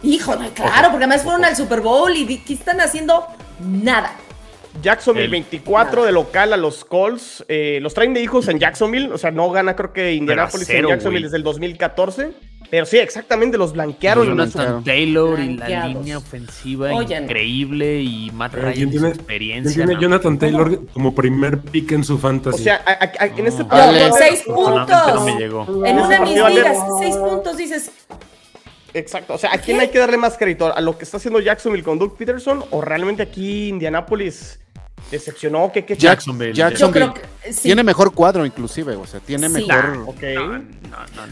[0.04, 3.26] Híjole, claro, porque además fueron al Super Bowl y ¿qué están haciendo?
[3.60, 4.14] Nada.
[4.82, 7.46] Jacksonville 24 de local a los Colts.
[7.48, 9.12] Eh, los traen de hijos en Jacksonville.
[9.12, 12.34] O sea, no gana creo que Indianapolis en Jacksonville desde el 2014.
[12.70, 14.28] Pero sí, exactamente, los blanquearon.
[14.28, 19.86] Jonathan Taylor y la línea ofensiva increíble y Matt Ryan tiene, experiencia.
[19.86, 22.62] tiene Jonathan Taylor como primer pick en su fantasy?
[22.62, 22.84] O sea,
[23.38, 24.14] en este partido...
[24.18, 25.28] seis puntos.
[25.86, 27.92] En una de mis ligas, seis puntos dices...
[28.94, 30.76] Exacto, o sea, ¿a quién hay que darle más crédito?
[30.76, 32.64] ¿A lo que está haciendo Jacksonville con Doug Peterson?
[32.72, 34.60] ¿O realmente aquí Indianapolis
[35.12, 35.72] decepcionó.
[35.72, 36.54] ¿Qué, qué Jacksonville.
[36.54, 37.12] Jacksonville.
[37.62, 38.96] Tiene mejor cuadro, inclusive.
[38.96, 40.14] O sea, tiene mejor.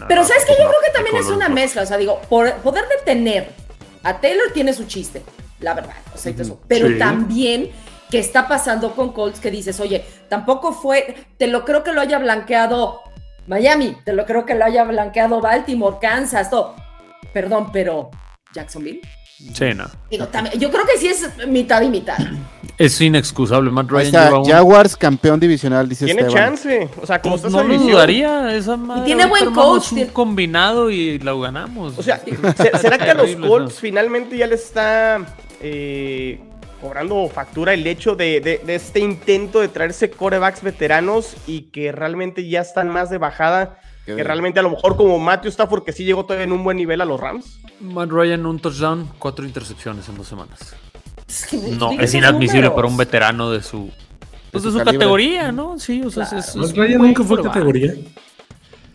[0.08, 1.84] Pero sabes que yo creo que también es una mezcla.
[1.84, 3.50] O sea, digo, por poder detener
[4.04, 5.24] a Taylor tiene su chiste,
[5.60, 5.96] la verdad.
[6.14, 6.34] O sea,
[6.68, 7.72] Pero también
[8.10, 12.02] que está pasando con Colts que dices, oye, tampoco fue, te lo creo que lo
[12.02, 13.02] haya blanqueado
[13.48, 16.76] Miami, te lo creo que lo haya blanqueado Baltimore, Kansas, todo.
[17.34, 18.12] Perdón, pero
[18.54, 19.02] Jacksonville.
[19.38, 19.86] Sí, no.
[20.10, 22.18] Digo, también- yo creo que sí es mitad y mitad.
[22.78, 23.70] Es inexcusable.
[23.72, 26.44] Matt Ryan está, lleva un- Jaguars campeón divisional, dice Tiene Esteban.
[26.56, 26.90] chance.
[27.02, 28.54] O sea, como Pues no lo dudaría.
[28.56, 31.98] Esa madre, tiene ahorita buen coach, un tiene- combinado y lo ganamos.
[31.98, 33.80] O sea, ¿se- ¿será que a los Colts ¿no?
[33.82, 35.26] finalmente ya le está
[35.62, 36.40] eh,
[36.82, 41.92] cobrando factura el hecho de, de- de este intento de traerse corebacks veteranos y que
[41.94, 43.80] realmente ya están más de bajada?
[44.06, 46.78] Que realmente a lo mejor como Matthew Stafford que sí llegó todavía en un buen
[46.78, 47.60] nivel a los Rams.
[47.82, 50.76] Matt Ryan, un touchdown, cuatro intercepciones en dos semanas.
[51.80, 52.76] No, es inadmisible números.
[52.76, 53.90] para un veterano de su,
[54.52, 54.98] pues, su de su calibre.
[55.00, 55.80] categoría, ¿no?
[55.80, 57.94] Sí, o sea, es- es, Matt Ryan un nunca fue categoría.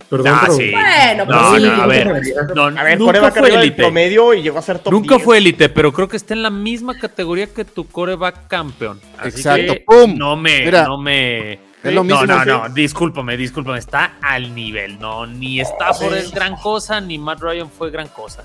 [0.09, 0.71] Perdón, Ah, pero- sí.
[0.73, 1.63] Bueno, pues No, sí.
[1.63, 2.07] no, a ver.
[2.55, 3.77] No, A ver, nunca coreback fue élite.
[3.83, 5.25] promedio y llegó a ser top Nunca 10.
[5.25, 9.01] fue élite, pero creo que está en la misma categoría que tu coreback campeón.
[9.19, 10.17] Así Exacto, que ¡pum!
[10.17, 11.61] No me, Mira, no me.
[11.83, 12.49] Es lo no, mismo, no, sí.
[12.49, 13.79] no, discúlpame, discúlpame.
[13.79, 14.99] Está al nivel.
[14.99, 16.19] No, ni Stafford Sí.
[16.19, 18.45] es gran cosa, ni Matt Ryan fue gran cosa.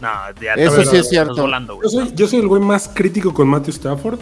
[0.00, 0.10] No,
[0.40, 1.34] ya Eso sí es cierto.
[1.36, 1.88] volando, güey.
[1.90, 4.20] Yo soy, yo soy el güey más crítico con Matthew Stafford.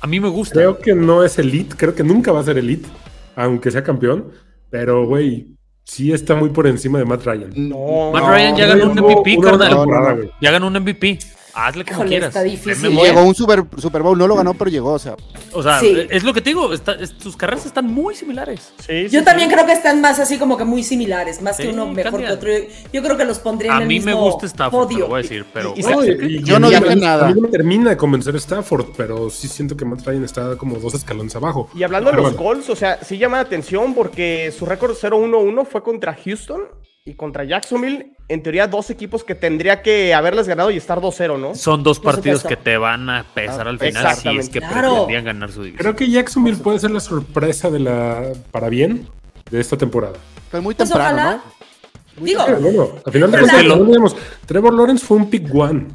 [0.00, 0.54] A mí me gusta.
[0.54, 2.86] Creo que no es elite, creo que nunca va a ser elite,
[3.34, 4.30] aunque sea campeón.
[4.68, 5.46] Pero, güey,
[5.84, 7.50] sí está muy por encima de Matt Ryan.
[7.56, 8.30] No, Matt no.
[8.30, 9.70] Ryan ya ganó un MVP, carnal.
[9.70, 10.16] No, no.
[10.42, 11.18] Ya ganó un MVP.
[11.58, 12.28] Hazle como Híjole, quieras.
[12.28, 12.90] está difícil.
[12.90, 15.16] Llegó un Super, Super Bowl, no lo ganó, pero llegó, o sea.
[15.52, 16.06] O sea, Sí.
[16.10, 16.72] es lo que te digo.
[16.74, 18.72] está- es- sus carreras están muy similares.
[18.86, 19.24] Sí, Yo sí.
[19.24, 22.20] también creo que están más así como que muy similares, más Sí, que uno mejor
[22.20, 22.50] que otro.
[22.92, 25.08] Yo creo que los pondría en A el mí me mismo gusta Stafford, te lo
[25.08, 25.72] voy a decir, pero.
[25.76, 27.26] Y- Yo no y a dije nada.
[27.26, 30.56] A mí no me termina de convencer Stafford, pero sí siento que Matt Ryan está
[30.56, 31.70] como dos escalones abajo.
[31.74, 34.94] Y hablando de los bueno, Colts, o sea, sí llama la atención porque su récord
[34.94, 36.62] 0-1-1 fue contra Houston
[37.06, 38.12] y contra Jacksonville.
[38.28, 41.54] En teoría, dos equipos que tendría que haberles ganado y estar 2-0, ¿no?
[41.54, 44.90] Son dos partidos que te van a pesar al final si es que Claro.
[44.90, 45.78] pretendían ganar su división.
[45.78, 49.08] Creo que Jacksonville puede ser la sorpresa de la para bien
[49.50, 50.14] de esta temporada.
[50.50, 51.36] Fue muy Pues temprano, ojalá.
[51.36, 52.24] ¿no?
[52.24, 54.16] Digo, al final de Pero cuentas, que lo-
[54.46, 55.86] Trevor Lawrence fue un pick one,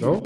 [0.00, 0.22] ¿no?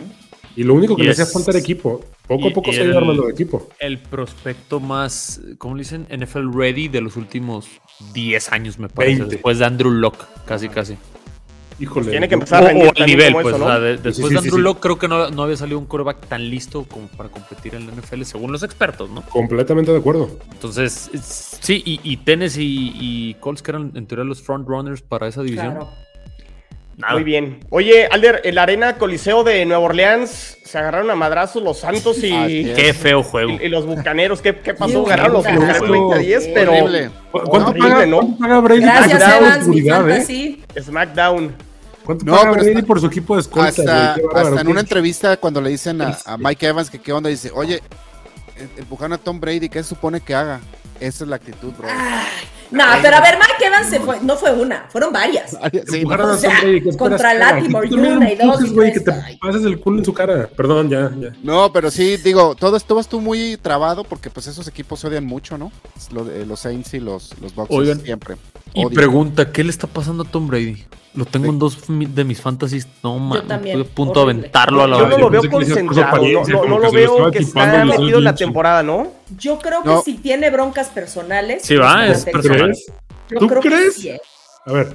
[0.56, 2.02] Y lo único que le hacía falta era equipo.
[2.28, 3.68] Poco a poco se ha ido el- armando de equipo.
[3.78, 6.06] El prospecto más, ¿cómo le dicen?
[6.10, 7.68] NFL ready de los últimos
[8.12, 9.18] 10 años, me parece.
[9.20, 9.34] 20.
[9.36, 10.96] Después de Andrew Locke, casi, casi.
[11.78, 12.10] Híjole.
[12.10, 13.54] tiene que empezar a rendir o al también nivel, como pues.
[13.54, 13.80] eso, o sea, ¿no?
[13.84, 14.62] de- Sí, después sí, de Andrew sí.
[14.62, 17.86] Locke, creo que no, no había salido un quarterback tan listo como para competir en
[17.86, 19.20] la NFL, según los expertos, ¿no?
[19.26, 20.38] Completamente de acuerdo.
[20.52, 22.94] Entonces, es- sí, y, y Tennessee y,
[23.30, 25.72] y Colts, que eran en teoría los frontrunners para esa división.
[25.72, 25.90] claro.
[26.96, 27.12] Nada.
[27.14, 27.58] Muy bien.
[27.68, 32.16] Oye, Alder, en la Arena Coliseo de Nueva Orleans se agarraron a madrazos los Santos
[32.22, 32.72] y.
[32.74, 33.50] Qué feo juego.
[33.52, 34.40] y- y los Bucaneros.
[34.40, 35.04] ¿Qué, qué pasó?
[35.04, 35.44] Ganaron los.
[35.44, 37.10] Bucaneros 30-10, pero Horrible.
[37.30, 38.16] ¿Cu- ¿Cuánto, horrible, paga, ¿no?
[38.20, 40.12] cuánto paga Brady Gracias, por su Evans, mi seguridad, eh?
[40.12, 40.64] fantasy.
[40.82, 41.54] SmackDown.
[42.04, 43.68] ¿Cuánto No, paga pero Brady está- por su equipo de escolta?
[44.34, 47.50] Hasta, en una entrevista cuando le dicen a, a Mike Evans que qué onda, dice,
[47.54, 47.82] oye,
[48.78, 50.60] empujaron a Tom Brady, ¿qué se supone que haga?
[50.98, 51.88] Esa es la actitud, bro.
[52.70, 55.50] No, pero a ver, Mike Evans se fue, no fue una, fueron varias.
[55.50, 55.56] Sí,
[56.04, 57.34] o sea, Tom Brady, ¿qué esperas contra?
[57.34, 60.48] Latimore, tú una y dos, güey, que te pases el culo en su cara.
[60.56, 61.30] Perdón, ya, ya.
[61.42, 65.24] No, pero sí, digo, todo esto estuvo muy trabado porque pues esos equipos se odian
[65.24, 65.70] mucho, ¿no?
[66.12, 68.36] Lo de- los Saints y los, los Bucks Oigan, siempre.
[68.74, 70.84] Y pregunta, ¿qué le está pasando a Tom Brady?
[71.14, 72.86] Lo tengo en dos de mis fantasies.
[73.02, 76.20] No, man, también, estoy a punto de aventarlo a la Yo no lo veo concentrado.
[76.68, 79.08] No, lo veo que está metido en la temporada, ¿no?
[79.38, 80.02] Yo creo que No.
[80.02, 81.62] si tiene broncas personales.
[81.64, 82.55] Sí, va, es personal.
[82.56, 82.64] Tengo.
[82.72, 82.86] ¿Crees?
[83.30, 83.94] Yo ¿Tú creo que crees?
[83.94, 84.20] sí, ¿eh?
[84.66, 84.92] A ver,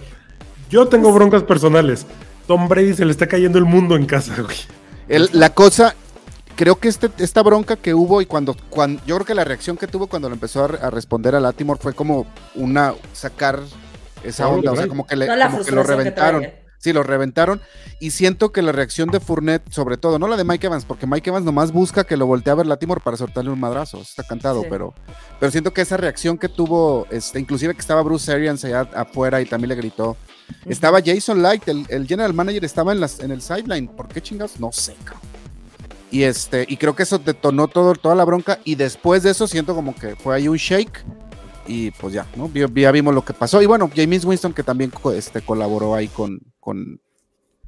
[0.69, 2.05] yo tengo broncas personales.
[2.47, 4.57] Tom Brady se le está cayendo el mundo en casa, güey.
[5.07, 5.95] El- la cosa,
[6.55, 9.77] creo que este, esta bronca que hubo y cuando, cuando, yo creo que la reacción
[9.77, 13.59] que tuvo cuando le empezó a, re- a responder a Latimore fue como una, sacar
[14.23, 16.47] esa onda, o sea, como que, le, como que lo que reventaron.
[16.81, 17.61] Sí, lo reventaron.
[17.99, 21.05] Y siento que la reacción de Fournette, sobre todo, no la de Mike Evans, porque
[21.05, 24.01] Mike Evans nomás busca que lo voltee a ver Latimore para soltarle un madrazo.
[24.01, 24.67] Está cantado, Sí.
[24.69, 24.93] pero,
[25.39, 29.39] pero siento que esa reacción que tuvo, este, inclusive que estaba Bruce Arians allá afuera
[29.41, 30.17] y también le gritó.
[30.65, 33.87] Estaba Jason Light, el, el general manager, estaba en, las, en el sideline.
[33.87, 34.59] ¿Por qué chingados?
[34.59, 35.21] No sé, cabrón.
[36.09, 38.59] Y este, y creo que eso detonó todo, toda la bronca.
[38.65, 41.05] Y después de eso siento como que fue ahí un shake.
[41.67, 42.51] Y pues ya, ¿no?
[42.53, 43.61] Ya vimos lo que pasó.
[43.61, 47.01] Y bueno, James Winston que también este, colaboró ahí con, con,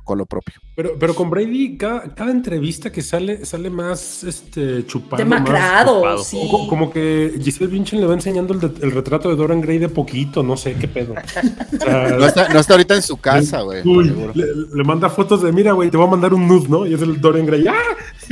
[0.06, 0.56] con lo propio.
[0.75, 5.17] Pero, pero con Brady, cada, cada entrevista que sale, sale más este, chupado.
[5.23, 6.39] Demacrado, sí.
[6.51, 9.77] Como, como que Giselle Bündchen le va enseñando el, de- el retrato de Dorian Gray
[9.77, 11.13] de poquito, no sé qué pedo.
[11.73, 13.82] O sea, No está, no está ahorita en su casa, güey.
[13.84, 16.86] le, le manda fotos de, mira, güey, te voy a mandar un nude, ¿no?
[16.86, 17.65] Y es el Dorian Gray.
[17.67, 17.73] ¡Ah!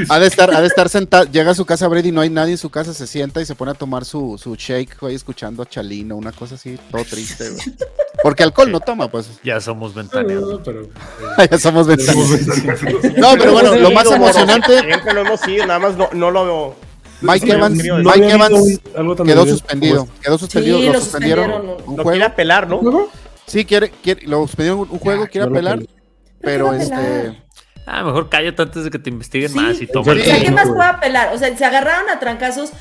[0.10, 2.54] Ha de estar, ha de estar sentado, llega a su casa Brady, no hay nadie
[2.54, 5.64] en su casa, se sienta y se pone a tomar su, su shake, güey, escuchando
[5.64, 7.76] a Chalino, una cosa así, todo triste, güey.
[8.24, 9.28] Porque alcohol no toma, pues.
[9.44, 10.60] Ya somos ventaneados.
[10.60, 12.42] No, pero, eh, ya somos ventaneados.
[13.18, 16.46] No, pero bueno, lo más emocionante, Siempre lo hemos sido, nada más no, no lo
[16.46, 16.76] veo.
[17.22, 18.80] Mike Sí, Evans, no Mike Evans
[19.26, 22.10] quedó suspendido, quedó suspendido, Sí, lo lo suspendieron suspendieron, un Lo juego.
[22.12, 23.10] quiere apelar, ¿no?
[23.46, 25.84] Sí, quiere, quiere, lo suspendieron un juego, quiere no lo apelar,
[26.42, 27.44] pero ¿Por qué va a este, apelar?
[27.86, 30.12] Ah, mejor cállate antes de que te investiguen más y toma.
[30.14, 31.34] O sea, ¿qué más puedo apelar?
[31.34, 32.72] O sea, se agarraron a trancazos.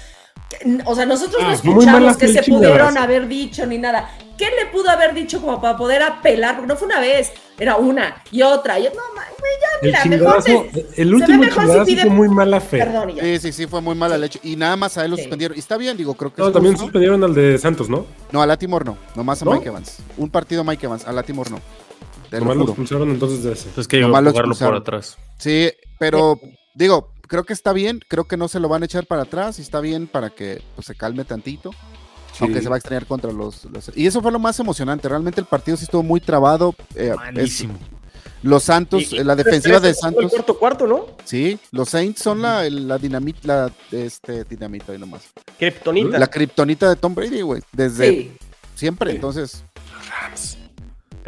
[0.85, 4.11] O sea, nosotros no Ah, escuchamos que se pudieron haber dicho ni nada.
[4.37, 6.57] ¿Qué le pudo haber dicho como para poder apelar?
[6.57, 8.79] Porque no fue una vez, era una y otra.
[8.81, 12.03] Y yo, no, güey, ya, El mira, mejor chingadazo, te- el último mejor si pide-
[12.03, 12.79] fue muy mala fe.
[12.79, 13.13] Perdón.
[13.21, 14.41] Sí, sí, sí, fue muy mala leche.
[14.43, 15.23] Y nada más a él lo Sí.
[15.25, 15.57] suspendieron.
[15.57, 16.87] Y está bien, digo, creo que No, también justo.
[16.87, 18.07] suspendieron al de Santos, ¿no?
[18.33, 18.97] No, a Latimore no.
[19.15, 19.53] Nomás a ¿No?
[19.53, 19.99] Mike Evans.
[20.17, 21.61] Un partido Mike Evans, a Latimore no.
[22.31, 23.69] Te lo Nomás lo expulsaron entonces de ese.
[23.69, 25.19] Entonces que iba a jugarlo por atrás.
[25.39, 26.39] Sí, pero
[26.75, 28.01] digo, creo que está bien.
[28.09, 29.59] Creo que no se lo van a echar para atrás.
[29.59, 31.73] Y está bien para que pues, se calme tantito.
[32.33, 32.39] Sí.
[32.45, 35.09] Aunque se va a extrañar contra los, los- Y eso fue lo más emocionante.
[35.09, 36.75] Realmente el partido sí estuvo muy trabado.
[36.95, 37.75] eh, Malísimo.
[37.75, 38.01] es-
[38.43, 40.31] los Santos, Y- la defensiva de El Santos.
[40.31, 41.07] cuarto cuarto, ¿no?
[41.25, 45.23] Sí, los Saints son la, el- la dinamita, la, este, dinamita ahí nomás.
[45.59, 46.19] Kryptonita.
[46.19, 47.61] La kriptonita de Tom Brady, güey.
[47.73, 48.33] Desde Sí.
[48.77, 49.11] siempre.
[49.11, 49.63] Entonces,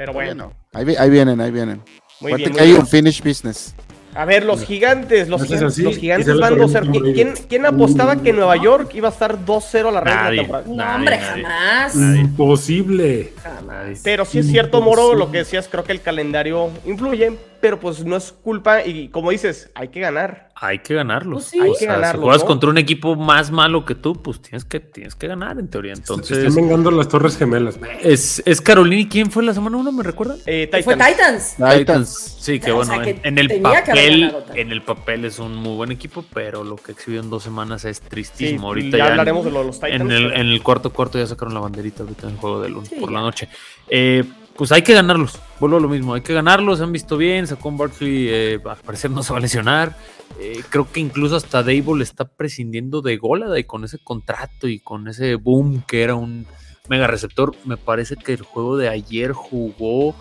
[0.02, 1.80] Pero bueno, bueno, ahí, vi- ahí vienen, ahí vienen.
[2.20, 2.48] muy bien.
[2.50, 2.80] que muy hay bien.
[2.80, 3.74] un finish business.
[4.14, 6.82] A ver, los gigantes, los, gigantes, así los gigantes van corriendo 2-0.
[6.82, 7.14] Tom Brady.
[7.14, 10.46] ¿Quién, quién apostaba que Nueva York iba a estar 2-0 a la de la Nadie.
[10.66, 11.42] No, Nadie, hombre, nadie.
[11.44, 11.94] jamás.
[11.96, 13.32] Imposible.
[13.42, 14.00] Jamás.
[14.04, 18.04] Pero sí es cierto, Moro, lo que decías, creo que el calendario influye, pero pues
[18.04, 20.50] no es culpa y como dices, hay que ganar.
[20.54, 21.36] Hay que ganarlo.
[21.36, 21.58] Pues sí.
[21.60, 22.46] Hay O que sea, ganarlo, si juegas ¿no?
[22.46, 25.94] contra un equipo más malo que tú, pues tienes que, tienes que ganar en teoría.
[25.96, 27.78] Se Entonces, están vengando las Torres Gemelas.
[28.00, 29.00] es, es Carolina.
[29.02, 29.90] ¿Y quién fue la semana 1?
[29.92, 30.38] ¿Me recuerdan?
[30.46, 31.54] Eh, Fue Titans.
[31.56, 31.78] Titans.
[31.78, 32.36] Titans.
[32.40, 35.56] Sí, que O bueno, sea, que en, en el papel, en el papel es un
[35.56, 38.60] muy buen equipo, pero lo que exhibió en dos semanas es tristísimo.
[38.60, 40.62] Sí, ahorita ya ya, hablaremos de lo de los Titans, En el, pero- en el
[40.62, 43.20] cuarto cuarto ya sacaron la banderita ahorita en el juego de lunes Sí, por la
[43.20, 43.48] noche.
[43.88, 44.24] Eh,
[44.56, 47.46] pues hay que ganarlos, vuelvo a lo mismo, hay que ganarlos, se han visto bien,
[47.46, 49.96] sacó Barkley, eh, al parecer no se va a lesionar.
[50.40, 54.80] Eh, creo que incluso hasta Dable está prescindiendo de Golada y con ese contrato y
[54.80, 56.46] con ese boom que era un
[56.88, 60.14] mega receptor, me parece que el juego de ayer jugó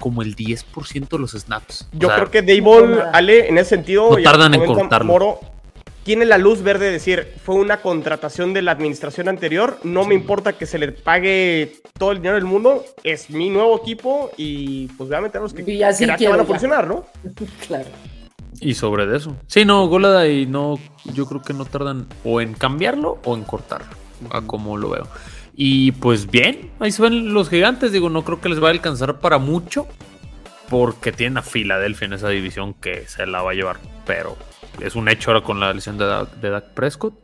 [0.00, 1.88] como el 10% de los snaps.
[1.94, 3.02] O Yo sea, creo que Dable.
[3.12, 5.12] Ale, en ese sentido, No tardan en cortarlo.
[5.12, 5.40] Moro,
[6.04, 10.14] tiene la luz verde de decir, fue una contratación de la administración anterior, no me
[10.14, 14.88] importa que se le pague todo el dinero del mundo, es mi nuevo equipo y
[14.88, 16.46] pues voy a meter los que, Y así que van a ya.
[16.46, 17.06] funcionar, ¿no?
[17.66, 17.88] Claro.
[18.60, 19.36] Y sobre de eso.
[19.46, 20.78] Sí, no, Golada y no,
[21.12, 23.96] yo creo que no tardan o en cambiarlo o en cortarlo,
[24.30, 25.08] a como lo veo.
[25.56, 28.72] Y pues bien, ahí se ven los gigantes, digo, no creo que les va a
[28.72, 29.86] alcanzar para mucho,
[30.68, 34.36] porque tienen a Filadelfia en esa división que se la va a llevar, pero
[34.80, 37.14] es un hecho ahora con la lesión de Dak, de Dak Prescott.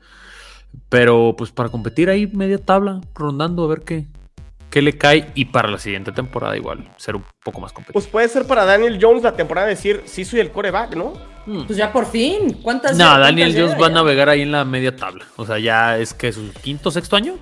[0.89, 4.07] Pero pues para competir ahí media tabla, rondando a ver qué,
[4.71, 7.95] qué le cae y para la siguiente temporada igual ser un poco más competitivo.
[8.01, 11.13] Pues puede ser para Daniel Jones la temporada decir, sí soy el coreback, ¿no?
[11.47, 11.65] Hmm.
[11.67, 12.59] Pues ya por fin.
[12.63, 15.25] ¿Cuántas No, cuántas Daniel Jones va a navegar ahí en la media tabla.
[15.37, 17.35] O sea, ya es que su quinto, sexto año.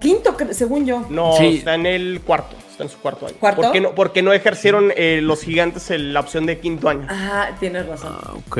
[0.00, 1.04] Quinto, según yo.
[1.10, 1.56] No, Sí.
[1.58, 3.36] está en el cuarto, está en su cuarto año.
[3.40, 3.62] ¿Cuarto?
[3.62, 7.06] Porque no, porque no ejercieron eh, los gigantes el- la opción de quinto año.
[7.08, 8.14] Ah, tienes razón.
[8.22, 8.58] Ah, ok.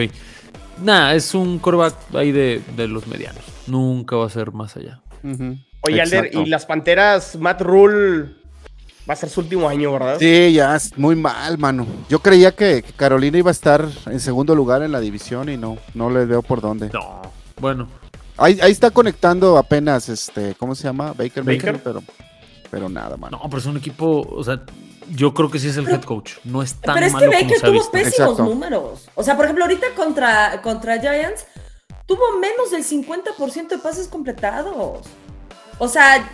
[0.83, 3.43] Nah, es un coreback ahí de, de los medianos.
[3.67, 5.01] Nunca va a ser más allá.
[5.23, 5.57] Ujú.
[5.83, 8.35] Oye, Alder, y las Panteras, Matt Rule
[9.09, 10.17] va a ser su último año, ¿verdad?
[10.19, 11.87] Sí, ya es muy mal, mano.
[12.09, 15.57] Yo creía que que Carolina iba a estar en segundo lugar en la división y
[15.57, 16.91] no, no le veo por dónde.
[16.93, 17.23] No.
[17.61, 17.89] Bueno,
[18.39, 21.15] Ahí, ahí está conectando apenas, este, ¿cómo se llama?
[21.15, 21.73] Baker, Baker.
[21.73, 22.03] Baker, pero,
[22.71, 23.41] pero nada, mano.
[23.43, 24.27] no, pero es un equipo.
[24.31, 24.61] O sea,
[25.14, 26.35] yo creo que sí es el head coach.
[26.45, 27.90] No es tan Pero es que malo como Baker ha tuvo visto.
[27.92, 28.45] pésimos Exacto.
[28.45, 29.09] números.
[29.14, 31.47] O sea, por ejemplo, ahorita contra, contra Giants
[32.07, 35.07] tuvo menos del 50% de pases completados.
[35.79, 36.29] O sea,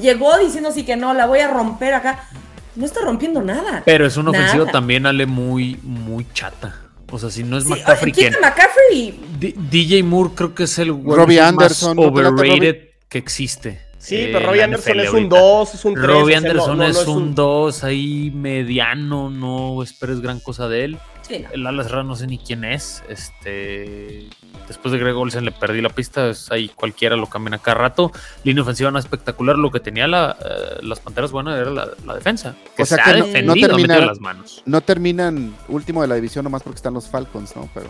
[0.00, 2.28] llegó diciendo así que no, la voy a romper acá.
[2.76, 3.82] No está rompiendo nada.
[3.84, 4.44] Pero es una Nada.
[4.44, 6.80] ofensiva también, Ale, muy, muy chata.
[7.10, 8.34] O sea, si no es Sí, McCaffrey, ¿quién?
[8.40, 9.20] McCaffrey.
[9.38, 12.76] D- DJ Moore creo que es el Robbie Anderson, más ¿no te late overrated
[13.08, 13.80] que existe.
[14.04, 15.36] Sí, eh, pero Robbie Anderson es un ahorita.
[15.38, 16.06] 2, es un 3.
[16.06, 20.98] Robbie Anderson es un 2 ahí mediano, no esperes gran cosa de él.
[21.22, 21.48] Sí, no.
[21.52, 23.02] El ala cerrada no sé ni quién es.
[23.08, 24.28] Este,
[24.68, 27.76] después de Greg Olsen le perdí la pista, es ahí cualquiera lo cambian a cada
[27.78, 28.12] rato.
[28.44, 32.14] Línea ofensiva no espectacular, lo que tenía la, eh, las Panteras buenas era la, la
[32.14, 32.54] defensa.
[32.76, 34.62] Que O sea se que ha no- no defendido, ha termina- las manos.
[34.66, 37.70] No terminan último de la división nomás porque están los Falcons, ¿no?
[37.72, 37.88] Pero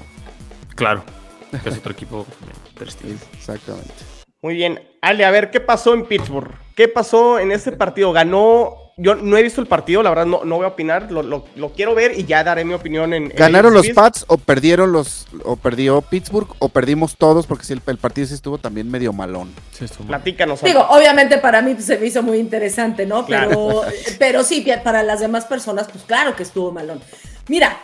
[0.76, 1.02] Claro,
[1.62, 2.24] que es otro equipo
[2.78, 3.92] sí, exactamente.
[4.44, 4.78] Muy bien.
[5.00, 6.50] Ale, a ver, ¿qué pasó en Pittsburgh?
[6.76, 8.12] ¿Qué pasó en este partido?
[8.12, 8.74] Ganó.
[8.98, 11.10] Yo no he visto el partido, la verdad no, no voy a opinar.
[11.10, 13.24] Lo, lo- lo quiero ver y ya daré mi opinión en.
[13.24, 13.88] en ¿Ganaron los.
[13.88, 18.26] Pats o perdieron los o perdió Pittsburgh o perdimos todos porque sí, el, el partido
[18.26, 19.50] sí estuvo también medio malón?
[19.72, 20.20] Sí, estuvo mal.
[20.20, 20.60] Platícanos.
[20.60, 23.24] Digo, obviamente para mí se me hizo muy interesante, ¿no?
[23.24, 23.48] Claro.
[23.48, 23.82] Pero,
[24.18, 27.00] pero sí, para las demás personas, pues claro que estuvo malón.
[27.48, 27.80] Mira,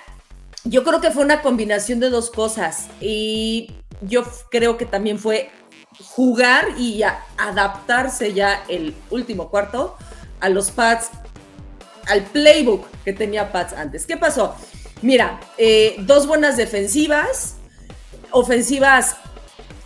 [0.64, 3.72] yo creo que fue una combinación de dos cosas y
[4.03, 5.51] yo creo que también fue
[6.09, 7.03] jugar y
[7.36, 9.96] adaptarse ya el último cuarto
[10.40, 11.11] a los pads,
[12.09, 14.07] al playbook que tenía Pats antes.
[14.07, 14.55] ¿Qué pasó?
[15.03, 17.57] Mira, eh, dos buenas defensivas,
[18.30, 19.16] ofensivas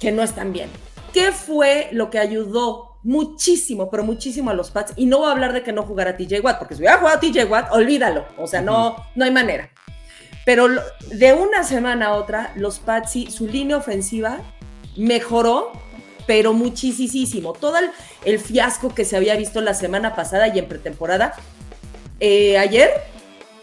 [0.00, 0.70] que no están bien.
[1.12, 4.92] ¿Qué fue lo que ayudó muchísimo, pero muchísimo a los Pats?
[4.96, 7.20] Y no voy a hablar de que no jugara TJ Watt, porque si hubiera jugado
[7.20, 8.26] TJ Watt, olvídalo.
[8.38, 9.70] O sea, no, no hay manera.
[10.44, 10.68] Pero
[11.10, 14.40] de una semana a otra, los Pats, su línea ofensiva
[14.96, 15.72] mejoró,
[16.26, 17.52] pero muchísimo.
[17.52, 17.76] Todo
[18.24, 21.34] el, fiasco que se había visto la semana pasada y en pretemporada,
[22.20, 22.90] eh, ayer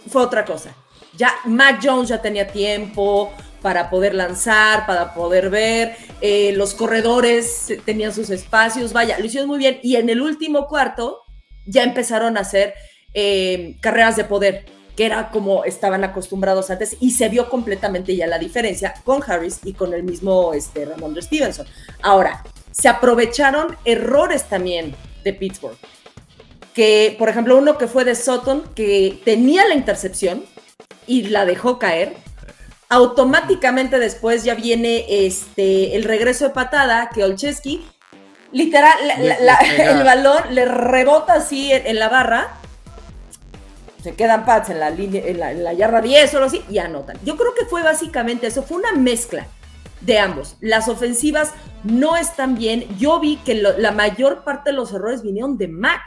[0.07, 0.75] fue otra cosa.
[1.17, 3.31] Ya Mac Jones ya tenía tiempo
[3.61, 9.47] para poder lanzar, para poder ver, eh, los corredores tenían sus espacios, vaya, lo hicieron
[9.47, 9.79] muy bien.
[9.83, 11.21] Y en el último cuarto
[11.65, 12.73] ya empezaron a hacer
[13.13, 14.65] eh, carreras de poder,
[15.01, 19.61] que era como estaban acostumbrados antes, y se vio completamente ya la diferencia con Harris
[19.63, 21.65] y con el mismo este, Ramondre Stevenson.
[22.03, 24.93] Ahora, se aprovecharon errores también
[25.23, 25.75] de Pittsburgh.
[26.75, 30.45] Que, por ejemplo, uno que fue de Sutton, que tenía la intercepción,
[31.07, 32.13] y la dejó caer.
[32.87, 37.83] Automáticamente después ya viene este, el regreso de patada que Olcheski,
[38.51, 42.60] literal, el balón le rebota así en, la barra.
[44.01, 47.17] Se quedan pads en la, línea, en la, yarda 10 o algo así y anotan.
[47.23, 49.47] Yo creo que fue básicamente eso, fue una mezcla
[50.01, 50.55] de ambos.
[50.59, 51.51] Las ofensivas
[51.83, 52.85] no están bien.
[52.97, 56.01] Yo vi que la mayor parte de los errores vinieron de Mac.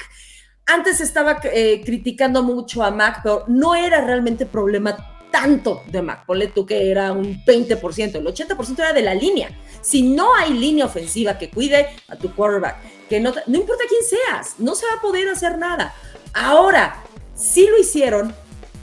[0.67, 6.27] Antes estaba eh, criticando mucho a Mac, pero no era realmente problema tanto de Mac.
[6.27, 9.51] Ponle tú que era un 20%, el 80% era de la línea.
[9.81, 12.77] Si no hay línea ofensiva que cuide a tu quarterback,
[13.09, 15.95] que no, no importa quién seas, no se va a poder hacer nada.
[16.33, 17.03] Ahora,
[17.35, 18.35] sí lo hicieron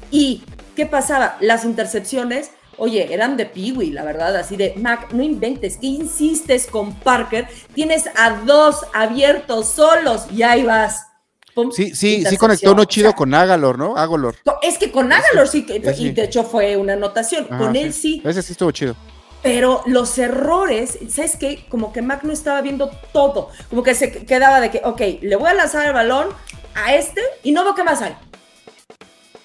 [0.10, 0.43] y
[0.76, 1.38] ¿qué pasaba?
[1.39, 6.66] Las intercepciones oye, eran de Peewee, la verdad, así de, Mac, no inventes, ¿qué insistes
[6.66, 7.47] con Parker?
[7.76, 11.06] Tienes a dos abiertos solos y ahí vas
[11.72, 13.97] sí, sí, sí conectó uno chido con Agalor, ¿no?
[13.97, 14.36] Agalor.
[14.62, 17.45] Es que con Agalor sí, y de hecho fue una anotación.
[17.45, 18.22] con él sí.
[18.26, 18.95] Ese sí estuvo chido.
[19.43, 21.66] Pero los errores, ¿sabes qué?
[21.68, 23.49] Como que Mac no estaba viendo todo.
[23.70, 26.28] Como que se quedaba de que, ok, le voy a lanzar el balón
[26.76, 28.16] a este y no veo qué más hay.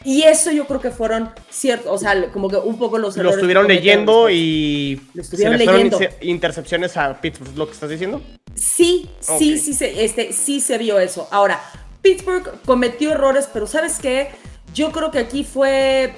[0.06, 3.32] Y eso yo creo que fueron ciertos, o sea, como que un poco los errores.
[3.32, 5.02] Lo estuvieron leyendo y.
[5.14, 5.98] Lo estuvieron leyendo.
[6.20, 8.22] intercepciones a Pittsburgh, ¿lo que estás diciendo?
[8.54, 11.26] Sí, sí, sí, este, sí se vio eso.
[11.32, 11.60] Ahora,
[12.02, 14.28] Pittsburgh cometió errores, pero ¿sabes qué?
[14.72, 16.14] Yo creo que aquí fue,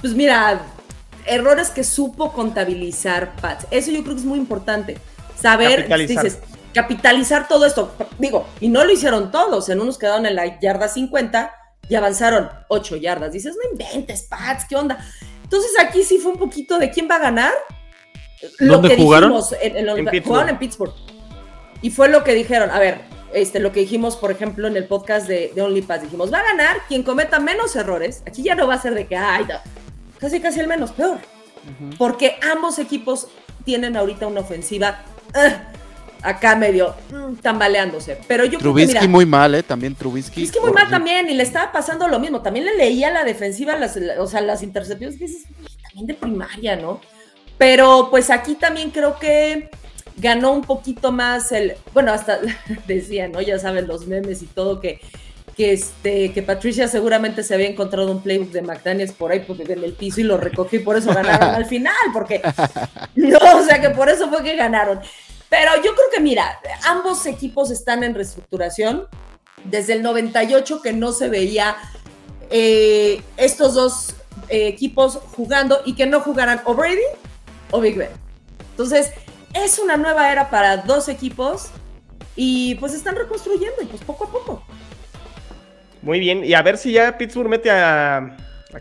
[0.00, 0.60] pues mira,
[1.26, 3.68] errores que supo contabilizar Pats.
[3.70, 4.98] Eso yo creo que es muy importante.
[5.40, 6.24] Saber, capitalizar.
[6.24, 6.40] dices,
[6.74, 7.94] capitalizar todo esto.
[8.18, 9.68] Digo, y no lo hicieron todos.
[9.68, 11.54] En unos quedaron en la yarda 50
[11.90, 13.32] y avanzaron 8 yardas.
[13.32, 15.04] Dices, no inventes, Pats, ¿qué onda?
[15.42, 17.52] Entonces aquí sí fue un poquito de quién va a ganar.
[18.60, 19.30] Lo que jugaron?
[19.30, 20.48] dijimos en, en, Pittsburgh.
[20.48, 20.94] en Pittsburgh.
[21.82, 23.00] Y fue lo que dijeron, a ver,
[23.34, 26.44] este, lo que dijimos, por ejemplo, en el podcast de, de OnlyPass, dijimos, va a
[26.44, 28.22] ganar quien cometa menos errores.
[28.24, 29.46] Aquí ya no va a ser de que, ay,
[30.18, 31.18] casi casi el menos, peor.
[31.98, 33.26] Porque ambos equipos
[33.64, 35.02] tienen ahorita una ofensiva
[35.34, 35.56] eh,
[36.22, 38.18] acá medio mm, tambaleándose.
[38.26, 39.62] Pero yo Trubisky creo que, muy mal, ¿eh?
[39.62, 40.32] También Trubisky.
[40.32, 42.42] Trubisky muy mal también, y le estaba pasando lo mismo.
[42.42, 45.44] También le leía la defensiva, las, o sea, las intercepciones, que es
[45.82, 47.00] también de primaria, ¿no?
[47.58, 49.70] Pero pues aquí también creo que
[50.16, 52.38] ganó un poquito más el, bueno, hasta
[52.86, 53.40] decía, ¿no?
[53.40, 55.00] Ya saben los memes y todo que
[55.60, 59.64] que, este, que Patricia seguramente se había encontrado un playbook de McDaniels por ahí porque
[59.64, 62.40] en el piso y lo recogió y por eso ganaron al final, porque
[63.14, 65.00] no, o sea que por eso fue que ganaron.
[65.50, 69.06] Pero yo creo que mira, ambos equipos están en reestructuración
[69.64, 71.76] desde el 98 que no se veía
[72.50, 74.14] eh, estos dos
[74.48, 77.00] eh, equipos jugando y que no jugaran o Brady
[77.72, 78.10] o Big Ben.
[78.70, 79.10] Entonces,
[79.52, 81.70] es una nueva era para dos equipos
[82.36, 84.62] y pues están reconstruyendo y pues poco a poco.
[86.00, 88.36] Muy bien, y a ver si ya Pittsburgh mete a,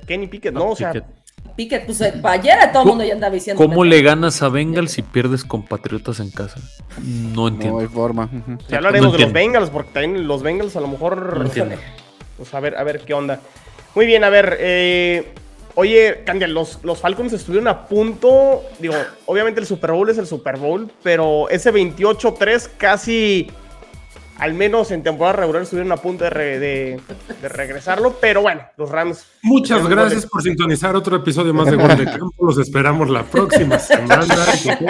[0.05, 0.70] Kenny Pickett, ¿no?
[0.70, 1.18] O sea, Pickett,
[1.68, 3.64] pues eh, ayer todo el mundo ya andaba diciendo.
[3.64, 6.60] ¿Cómo le ganas a Bengals si pierdes con Patriotas en casa?
[7.01, 7.78] No entiendo.
[7.78, 8.30] No hay forma.
[8.68, 11.49] Ya hablaremos de los Bengals, porque también los Bengals a lo mejor.
[12.38, 13.41] Pues a ver, a ver qué onda.
[13.95, 15.34] Muy bien, a ver, eh,
[15.80, 18.64] Oye, Candia, los, los Falcons estuvieron a punto.
[18.80, 18.95] Digo,
[19.26, 23.49] obviamente el Super Bowl es el Super Bowl, pero ese 28-3 casi,
[24.40, 27.00] al menos en temporada regular, estuvieron a punto de,
[27.42, 28.16] regresarlo.
[28.20, 29.26] Pero bueno, los Rams.
[29.42, 32.46] Muchas gracias por sintonizar otro episodio más de Gol de Campo.
[32.46, 34.26] Los esperamos la próxima semana.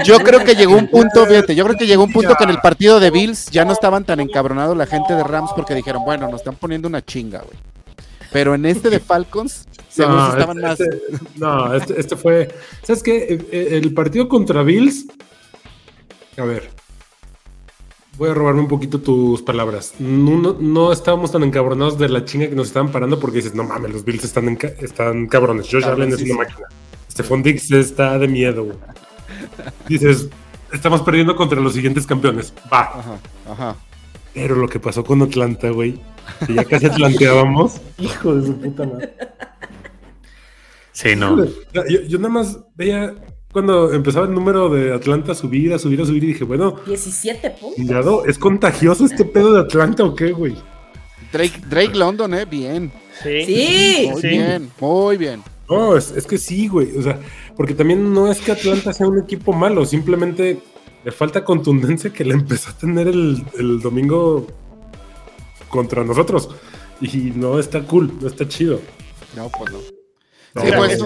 [0.04, 2.52] Yo creo que llegó un punto, fíjate, yo creo que llegó un punto que en
[2.52, 6.04] el partido de Bills ya no estaban tan encabronados la gente de Rams porque dijeron,
[6.06, 7.58] bueno, nos están poniendo una chinga, güey.
[8.32, 10.80] Pero en este de Falcons, no, estaban este, más.
[10.80, 11.02] Este,
[11.38, 12.54] no, este, este, fue.
[12.84, 13.48] ¿Sabes qué?
[13.52, 15.08] El partido contra Bills.
[16.38, 16.79] A ver.
[18.20, 19.94] Voy a robarme un poquito tus palabras.
[19.98, 23.64] No, no, estábamos tan encabronados de la chinga que nos estaban parando porque dices, no
[23.64, 25.68] mames, los Bills están, están cabrones.
[25.72, 26.68] Josh Allen es una máquina.
[27.10, 28.78] Stephon Dix está de miedo, güey.
[29.88, 30.28] Dices,
[30.74, 32.54] estamos perdiendo contra los siguientes campeones.
[32.72, 32.82] Va.
[32.82, 33.76] Ajá, ajá.
[34.34, 36.00] Pero lo que pasó con Atlanta, güey,
[36.46, 37.80] que ya casi atlanteábamos.
[37.98, 39.14] Hijo de su puta madre.
[40.92, 41.46] Sí, no.
[41.46, 43.16] Yo, yo nada más veía
[43.52, 46.76] cuando empezaba el número de Atlanta a subir, a subir, a subir, y dije, bueno.
[46.86, 48.28] 17 puntos.
[48.28, 50.56] ¿Es contagioso este pedo de Atlanta o qué, güey?
[51.32, 52.46] Drake, Drake London, ¿eh?
[52.46, 52.92] Bien.
[53.24, 53.44] Sí.
[53.46, 54.10] sí.
[54.12, 55.44] Muy bien, muy bien.
[55.70, 56.98] No, es, es, que sí, güey.
[56.98, 57.20] O sea,
[57.56, 60.60] porque también no es que Atlanta sea un equipo malo, simplemente
[61.04, 64.48] le falta contundencia que le empezó a tener el, el domingo
[65.70, 66.50] contra nosotros.
[67.02, 68.82] Y no está cool, no está chido.
[69.36, 69.80] No, pues no.
[69.80, 71.04] sí, pues,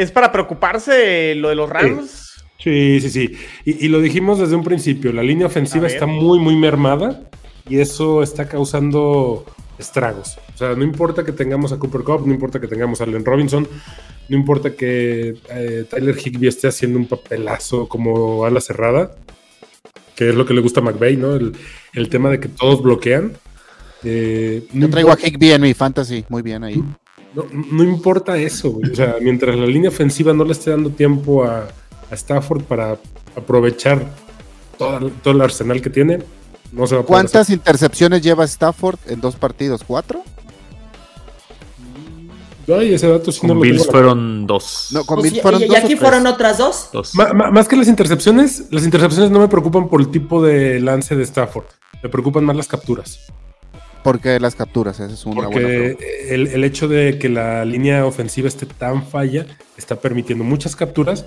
[0.00, 2.42] ¿Es para preocuparse lo de los Rams?
[2.56, 3.36] Sí, sí, sí.
[3.66, 7.28] Y, lo dijimos desde un principio, la línea ofensiva está muy, muy mermada
[7.68, 9.44] y eso está causando
[9.78, 10.38] estragos.
[10.54, 13.26] O sea, no importa que tengamos a Cooper Cup, no importa que tengamos a Allen
[13.26, 13.68] Robinson,
[14.30, 19.14] no importa que eh, Tyler Higby esté haciendo un papelazo como ala cerrada,
[20.16, 21.34] que es lo que le gusta a McVeigh, ¿no?
[21.34, 23.34] El, tema de que todos bloquean.
[24.02, 26.82] Eh, Yo traigo a Higby en mi fantasy, muy bien ahí.
[27.34, 31.68] No, importa eso, O sea, mientras la línea ofensiva no le esté dando tiempo a,
[32.10, 32.98] Stafford para
[33.36, 34.04] aprovechar
[34.76, 36.18] todo, el arsenal que tiene,
[36.72, 39.84] no se va a ¿Cuántas intercepciones lleva Stafford en dos partidos?
[39.86, 40.24] ¿Cuatro?
[42.66, 44.88] Ay, ese dato sí con Bills fueron dos.
[44.90, 46.90] No, con Bills fueron ¿Y, aquí fueron otras dos?
[47.14, 51.22] más que las intercepciones, las intercepciones no me preocupan por el tipo de lance de
[51.22, 51.66] Stafford.
[52.02, 53.30] Me preocupan más las capturas.
[54.02, 55.96] Porque las capturas, esa es una Porque
[56.28, 59.46] el, el, hecho de que la línea ofensiva esté tan falla
[59.76, 61.26] está permitiendo muchas capturas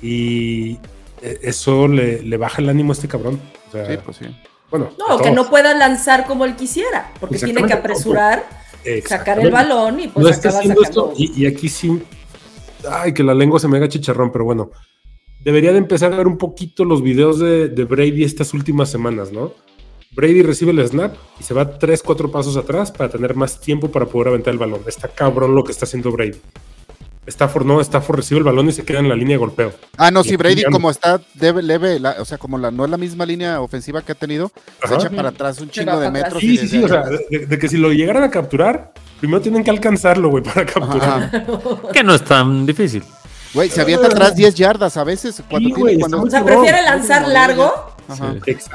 [0.00, 0.78] y
[1.22, 3.40] e, eso le, baja el ánimo a este cabrón.
[3.72, 4.26] sí, pues sí.
[4.70, 8.44] Bueno, no, que no pueda lanzar como él quisiera, porque tiene que apresurar,
[9.06, 12.02] sacar el balón y pues no está haciendo esto, y, aquí sí,
[12.86, 14.70] ay, que la lengua se me haga chicharrón, pero bueno,
[15.42, 19.32] debería de empezar a ver un poquito los videos de, de Brady estas últimas semanas,
[19.32, 19.54] ¿no?
[20.10, 23.90] Brady recibe el snap y se va 3, 4 pasos atrás para tener más tiempo
[23.90, 24.80] para poder aventar el balón.
[24.86, 26.40] Está cabrón lo que está haciendo Brady.
[27.28, 29.72] Stafford no, Stafford recibe el balón y se queda en la línea de golpeo.
[29.96, 32.96] Ah, no, si Brady como está debe, leve, o sea, como la, no es la
[32.96, 34.50] misma línea ofensiva que ha tenido,
[34.86, 36.40] se echa para atrás un chingo de metros.
[36.40, 39.70] Sí, sí, sí, o sea, de, que si lo llegaran a capturar, primero tienen que
[39.70, 41.46] alcanzarlo, güey, para capturar.
[41.92, 43.04] que no es tan difícil.
[43.52, 45.42] Güey, se avienta atrás 10 yardas a veces.
[45.48, 46.22] Cuando tiene, cuando...
[46.22, 47.97] O sea, prefiere lanzar largo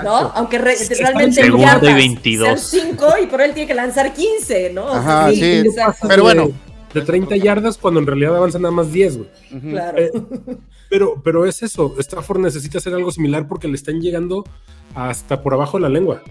[0.04, 0.32] ¿No?
[0.36, 2.60] Aunque realmente en yardas 22.
[2.62, 4.94] 5 y por él tiene que lanzar 15, ¿no?
[4.94, 5.64] Ajá, sí.
[6.08, 6.52] Pero bueno.
[6.94, 9.30] De 30 yardas cuando en realidad avanza nada más 10, güey.
[9.72, 9.98] Claro.
[9.98, 10.12] Eh,
[10.92, 11.96] pero, pero es eso.
[11.98, 14.44] Stafford necesita hacer algo similar porque le están llegando
[14.94, 16.22] hasta por abajo de la lengua.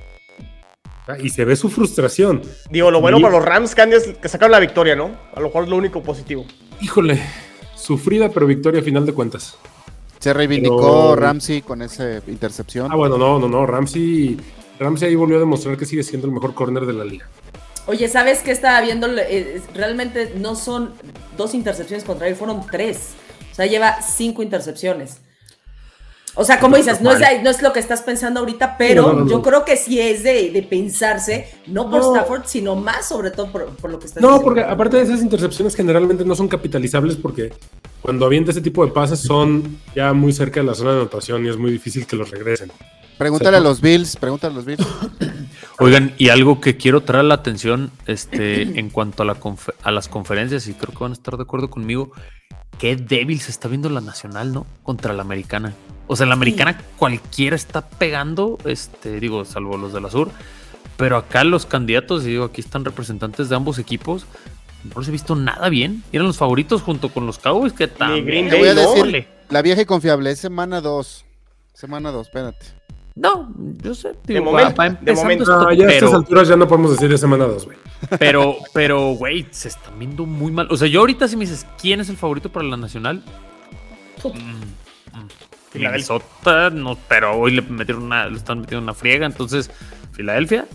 [1.20, 2.42] Y se ve su frustración.
[2.70, 5.10] Digo, lo bueno para los Rams, Candy, es que sacaron la victoria, ¿no?
[5.34, 6.46] A lo mejor es lo único positivo.
[6.80, 7.20] Híjole,
[7.74, 9.58] sufrida pero victoria a final de cuentas.
[10.22, 12.92] Se reivindicó Ramsey con esa intercepción.
[12.92, 13.66] Ah, bueno, no, no, no.
[13.66, 14.36] Ramsey,
[14.78, 17.28] Ramsey ahí volvió a demostrar que sigue siendo el mejor corner de la liga.
[17.88, 19.08] Oye, ¿sabes qué estaba viendo?
[19.18, 20.92] Eh, realmente no son
[21.36, 23.14] dos intercepciones contra él, fueron tres.
[23.50, 25.16] O sea, lleva cinco intercepciones.
[26.34, 29.42] O sea, como dices, no es, no es lo que estás pensando ahorita, pero yo
[29.42, 33.98] creo que sí es de, pensarse, no por Stafford, sino más sobre todo por, lo
[33.98, 37.52] que estás No, porque aparte de esas intercepciones generalmente no son capitalizables porque
[38.00, 41.44] cuando avienta ese tipo de pases son ya muy cerca de la zona de anotación
[41.44, 42.72] y es muy difícil que los regresen.
[43.18, 44.86] Pregúntale a los Bills, pregúntale a los Bills.
[45.78, 49.36] Oigan, y algo que quiero traer la atención este, en cuanto a, la
[49.82, 52.12] a las conferencias, y creo que van a estar de acuerdo conmigo,
[52.78, 54.66] qué débil se está viendo la nacional, ¿no?
[54.82, 55.72] Contra la americana.
[56.06, 60.30] O sea, la americana cualquiera está pegando, este, digo, salvo los de la sur.
[60.96, 64.26] Pero acá los candidatos, y digo, aquí están representantes de ambos equipos.
[64.84, 66.02] No los he visto nada bien.
[66.12, 67.72] Eran los favoritos junto con los Cowboys.
[67.72, 68.22] ¿Qué tal?
[68.22, 71.24] voy a decir, la vieja y confiable es semana 2.
[71.72, 72.66] Semana 2, espérate.
[73.14, 73.52] No,
[73.82, 74.14] yo sé.
[74.24, 75.44] de momento, de momento.
[75.44, 77.78] No, ya a estas alturas ya no podemos decir de semana 2, güey.
[78.18, 80.66] Pero, pero, güey, se están viendo muy mal.
[80.70, 83.22] O sea, yo ahorita si me dices, ¿quién es el favorito para la nacional?
[85.74, 89.70] Minnesota, no, pero hoy le metieron una, le están metiendo una friega, entonces
[90.12, 90.66] Filadelfia,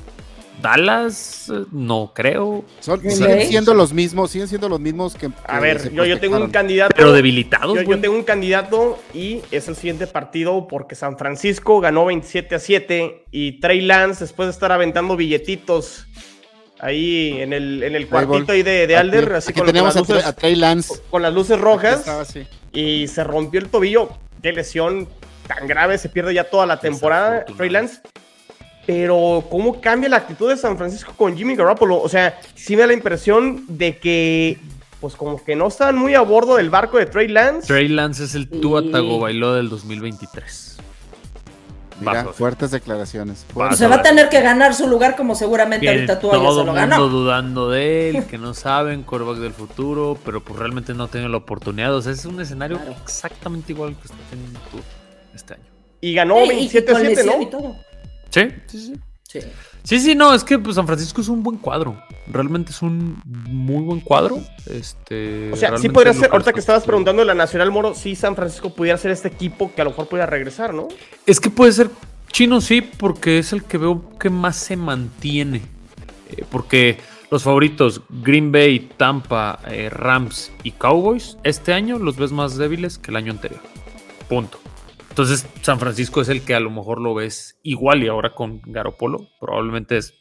[0.62, 2.64] Dallas, no creo.
[2.80, 5.30] siguen siendo los mismos, siguen siendo los mismos que.
[5.46, 6.94] a ver, yo, yo, tengo un candidato.
[6.96, 7.76] Pero debilitados.
[7.76, 12.56] Yo, yo, tengo un candidato y es el siguiente partido porque San Francisco ganó 27
[12.56, 16.08] a 7 y Trey Lance, después de estar aventando billetitos
[16.80, 20.34] ahí en el, en el cuartito ahí de, de Alder, así con, las luces, a
[20.34, 21.02] Trey Lance.
[21.10, 22.06] con las luces rojas.
[22.74, 24.10] Y se rompió el tobillo
[24.42, 25.08] qué lesión
[25.48, 28.02] tan grave, se pierde ya toda la temporada, Trey Lance.
[28.88, 32.02] Pero cómo cambia la actitud de San Francisco con Jimmy Garoppolo.
[32.02, 34.58] O sea, sí me da la impresión de que,
[35.02, 37.68] pues como que no están muy a bordo del barco de Trey Lance.
[37.68, 40.78] Trey Lance es el Tua Tagovailoa del 2023.
[42.00, 43.46] Mira, fuertes declaraciones.
[43.76, 46.74] se va a tener que ganar su lugar como seguramente ahorita tú ya se lo
[46.74, 47.10] ganó.
[47.10, 51.30] dudando de él, que no saben, quarterback del futuro, pero pues realmente no ha tenido
[51.30, 51.94] la oportunidad.
[51.94, 54.78] O sea, es un escenario exactamente igual que está teniendo tú
[55.36, 55.64] este año.
[56.00, 57.87] Y ganó 27-7, ¿no?
[58.30, 58.94] Sí, sí, sí.
[59.84, 60.00] Sí.
[60.00, 62.02] Sí, no, es que pues, San Francisco es un buen cuadro.
[62.28, 64.40] Realmente es un muy buen cuadro.
[64.66, 68.16] Este, o sea, sí podría ser, ahorita que estabas preguntando de la Nacional Moro, sí
[68.16, 70.88] San Francisco pudiera ser este equipo que a lo mejor pudiera regresar, ¿no?
[71.26, 71.90] Es que puede ser
[72.32, 75.62] chino, sí, porque es el que veo que más se mantiene.
[76.30, 76.98] Eh, porque
[77.32, 82.98] los favoritos, Green Bay, Tampa, eh, Rams y Cowboys, este año los ves más débiles
[82.98, 83.62] que el año anterior.
[84.30, 84.60] Punto.
[85.18, 88.62] Entonces, San Francisco es el que a lo mejor lo ves igual y ahora con
[88.64, 90.14] Garopolo probablemente es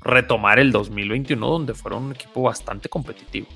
[0.00, 3.48] retomar el 2021 donde fueron un equipo bastante competitivo.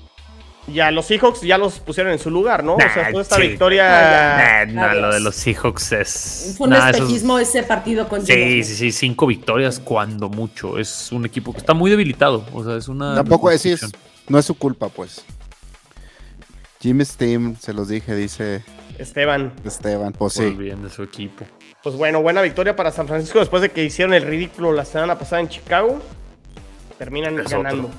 [0.67, 2.75] Ya los Seahawks ya los pusieron en su lugar, ¿no?
[2.75, 4.65] o sea, toda esta victoria.
[4.65, 6.55] no, lo de los Seahawks es.
[6.57, 10.77] Fue un espejismo ese partido con Sí, sí, sí, cinco victorias cuando mucho.
[10.77, 12.45] Es un equipo que está muy debilitado.
[12.51, 13.15] O sea, es una.
[13.15, 13.89] Tampoco decís,
[14.27, 15.23] no es su culpa, pues.
[16.81, 18.65] Jim Steam, se los dije, dice
[18.99, 19.53] Esteban.
[19.63, 20.49] Esteban, pues sí.
[20.51, 21.45] bien de su equipo.
[21.81, 25.17] Pues bueno, buena victoria para San Francisco después de que hicieron el ridículo la semana
[25.17, 25.99] pasada en Chicago.
[26.97, 27.89] Terminan ganando.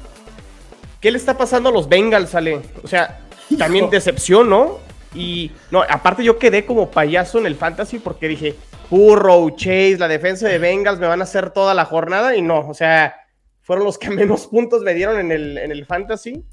[1.01, 2.61] ¿Qué le está pasando a los Bengals, Ale?
[2.83, 3.21] O sea,
[3.57, 4.79] también decepción, ¿no?
[5.15, 8.55] Y no, aparte yo quedé como payaso en el fantasy porque dije,
[8.91, 12.69] Burrow, Chase, la defensa de Bengals me van a hacer toda la jornada y no,
[12.69, 13.17] o sea,
[13.63, 16.45] fueron los que menos puntos me dieron en el, en el fantasy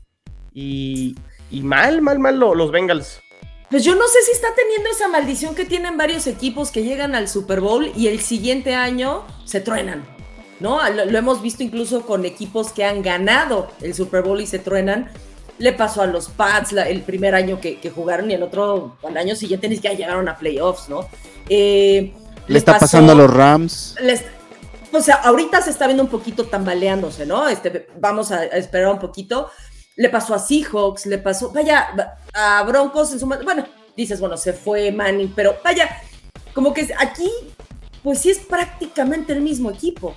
[0.54, 1.16] y,
[1.52, 3.22] y mal, mal, mal los Bengals.
[3.70, 7.16] Pues yo no sé si está teniendo esa maldición que tienen varios equipos que llegan
[7.16, 10.06] al Super Bowl y el siguiente año se truenan.
[10.60, 10.80] ¿No?
[10.90, 15.12] Lo, hemos visto incluso con equipos que han ganado el Super Bowl y se truenan.
[15.60, 19.36] Le pasó a los Pats el primer año que, jugaron y el otro, al año
[19.36, 21.08] siguiente ni siquiera llegaron a playoffs, ¿no?
[21.50, 22.14] Eh,
[22.48, 23.96] Le está pasando a los Rams.
[24.92, 27.48] o sea, ahorita se está viendo un poquito tambaleándose, ¿no?
[27.50, 29.50] Este, vamos a esperar un poquito
[29.98, 34.54] le pasó a Seahawks, le pasó, vaya, a Broncos en su bueno, dices, bueno, se
[34.54, 35.90] fue Manning, pero vaya,
[36.54, 37.30] como que aquí,
[38.04, 40.16] pues sí es prácticamente el mismo equipo.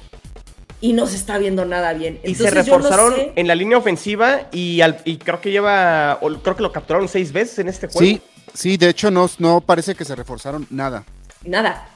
[0.82, 2.20] Y no se está viendo nada bien.
[2.24, 4.80] y se reforzaron en la línea ofensiva y,
[5.18, 8.00] creo que lleva, creo que lo capturaron seis veces en este juego.
[8.00, 8.22] Sí,
[8.54, 11.04] sí, de hecho no, no parece que se reforzaron nada.
[11.44, 11.86] Nada.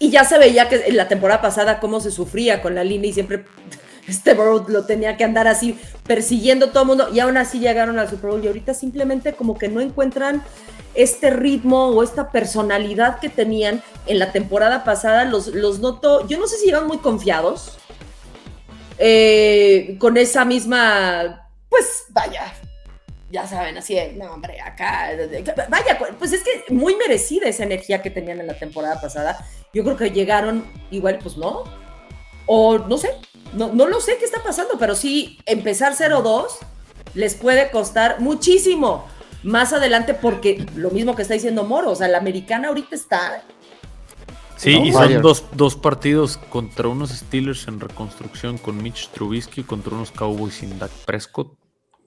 [0.00, 3.10] Y ya se veía que en la temporada pasada cómo se sufría con la línea
[3.10, 3.44] y siempre
[4.08, 7.98] este Burrow lo tenía que andar así persiguiendo todo el mundo y aún así llegaron
[7.98, 10.42] al Super Bowl y ahorita simplemente como que no encuentran
[10.94, 16.38] este ritmo o esta personalidad que tenían en la temporada pasada, los, los noto, yo
[16.38, 17.78] no sé si iban muy confiados,
[18.98, 22.54] eh, con esa misma, pues vaya,
[23.30, 25.10] ya saben, así no hombre, acá,
[25.68, 29.82] vaya, pues es que muy merecida esa energía que tenían en la temporada pasada, yo
[29.82, 31.64] creo que llegaron igual, pues no,
[32.46, 33.10] o no sé,
[33.52, 36.46] no, no lo sé qué está pasando, pero sí, empezar 0-2
[37.14, 39.06] les puede costar muchísimo
[39.42, 43.42] más adelante porque lo mismo que está diciendo Moro, o sea, la americana ahorita está...
[44.56, 49.94] Sí, y son dos, dos, partidos contra unos Steelers en reconstrucción con Mitch Trubisky contra
[49.94, 51.48] unos Cowboys sin Dak Prescott.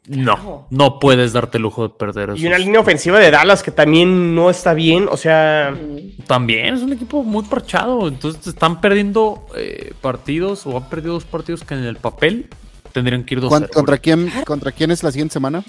[0.07, 2.37] No, no puedes darte el lujo de perder eso.
[2.37, 5.75] Y una línea ofensiva de Dallas que también no está bien, o sea...
[6.25, 11.25] También es un equipo muy parchado, entonces están perdiendo eh, partidos o han perdido dos
[11.25, 12.49] partidos que en el papel
[12.93, 13.53] tendrían que ir dos.
[13.73, 15.63] ¿Contra quién, ¿Contra quién es la siguiente semana?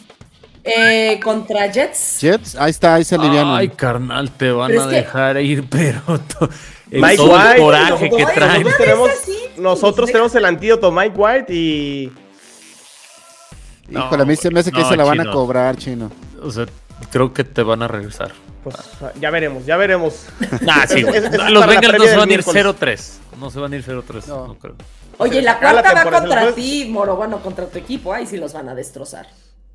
[0.64, 2.20] Eh, contra Jets.
[2.20, 3.47] Jets, ahí está, ahí se alivian.
[3.49, 6.01] Ay, carnal, te van a dejar ir, pero
[6.91, 8.62] el Mike White, coraje que traen.
[8.62, 9.11] Nosotros, tenemos,
[9.59, 12.12] nosotros tenemos el antídoto Mike White y
[13.91, 16.11] Híjole, a mí se me hace que se la van a cobrar, chino.
[16.43, 16.66] O sea,
[17.11, 18.32] creo que te van a regresar.
[18.62, 18.76] Pues
[19.20, 20.26] ya veremos, ya veremos.
[20.61, 23.12] Nah, sí, los Bengals no se van a ir 0-3.
[23.39, 24.57] No se van a ir 0-3, no.
[24.59, 24.74] creo.
[25.18, 28.12] Oye, la cuarta va contra ti, Moro, bueno, contra tu equipo.
[28.12, 29.26] Ahí sí los van a destrozar.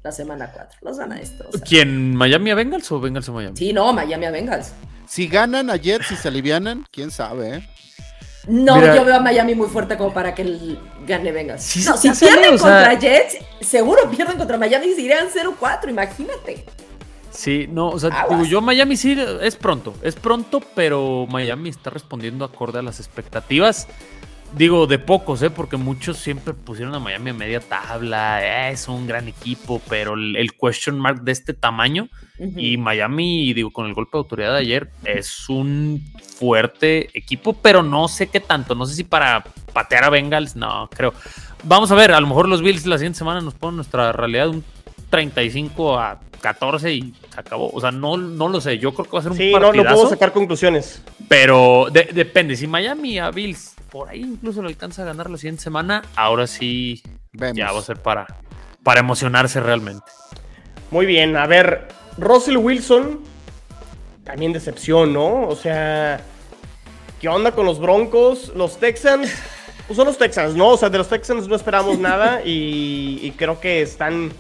[0.03, 0.80] La semana 4.
[0.82, 1.61] Los van a destrozar.
[1.61, 2.16] ¿Quién?
[2.16, 3.57] ¿Miami a Bengals o Bengals a Miami?
[3.57, 4.74] Sí, no, Miami a Bengals.
[5.07, 7.70] Si ganan ayer, si se alivianan, quién sabe, ¿eh?
[8.48, 10.78] No, yo veo a Miami muy fuerte como para que
[11.08, 11.64] gane Bengals.
[11.64, 16.66] si pierden contra Jets, seguro pierden contra Miami y se irían 0-4, imagínate.
[17.32, 21.89] Sí, no, o sea, digo, yo Miami sí es pronto, es pronto, pero Miami está
[21.89, 23.88] respondiendo acorde a las expectativas.
[24.56, 25.49] Digo, de pocos, ¿eh?
[25.49, 30.14] Porque muchos siempre pusieron a Miami a media tabla, eh, es un gran equipo, pero
[30.14, 34.60] el, question mark de este tamaño y Miami, digo, con el golpe de autoridad de
[34.60, 36.04] ayer, es un
[36.38, 40.89] fuerte equipo, pero no sé qué tanto, no sé si para patear a Bengals, no,
[40.89, 41.14] creo.
[41.64, 44.49] Vamos a ver, a lo mejor los Bills la siguiente semana nos ponen nuestra realidad
[44.49, 44.64] un
[45.14, 47.70] 35 a 14 y se acabó.
[47.72, 48.80] O sea, no, no lo sé.
[48.80, 51.03] Yo creo que va a ser un sí, no, no puedo sacar conclusiones.
[51.28, 52.55] Pero depende.
[52.55, 56.47] Si Miami a Bills por ahí incluso lo alcanza a ganar la siguiente semana, ahora
[56.47, 57.03] sí
[57.53, 58.26] ya va a ser para,
[58.82, 60.03] para emocionarse realmente.
[60.89, 61.38] Muy bien.
[61.38, 63.20] A ver, Russell Wilson,
[64.24, 65.47] también decepción, ¿no?
[65.47, 66.22] O sea,
[67.22, 68.51] ¿qué onda con los Broncos?
[68.55, 69.32] Los Texans.
[69.86, 70.70] Pues son los Texans, ¿no?
[70.70, 74.32] O sea, de los Texans no esperamos nada y creo que están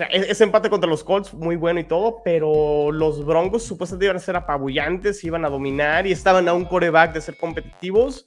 [0.00, 4.16] sea, ese empate contra los Colts, muy bueno y todo, pero los Broncos supuestamente iban
[4.16, 8.26] a ser apabullantes, iban a dominar y estaban a un coreback de ser competitivos.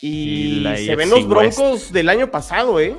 [0.00, 2.96] Y, se ven los Broncos del año pasado, ¿eh?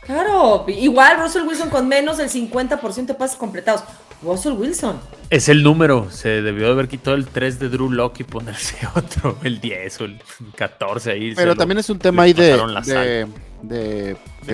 [0.00, 3.82] Claro, igual Russell Wilson con menos del 50% de pases completados.
[4.22, 4.98] Russell Wilson.
[5.28, 6.10] Es el número.
[6.10, 10.00] Se debió de haber quitado el 3 de Drew Locke y ponerse otro, el 10
[10.00, 10.20] o el
[10.54, 11.34] 14 ahí.
[11.34, 12.56] Pero también es un tema ahí de,
[12.86, 13.26] de,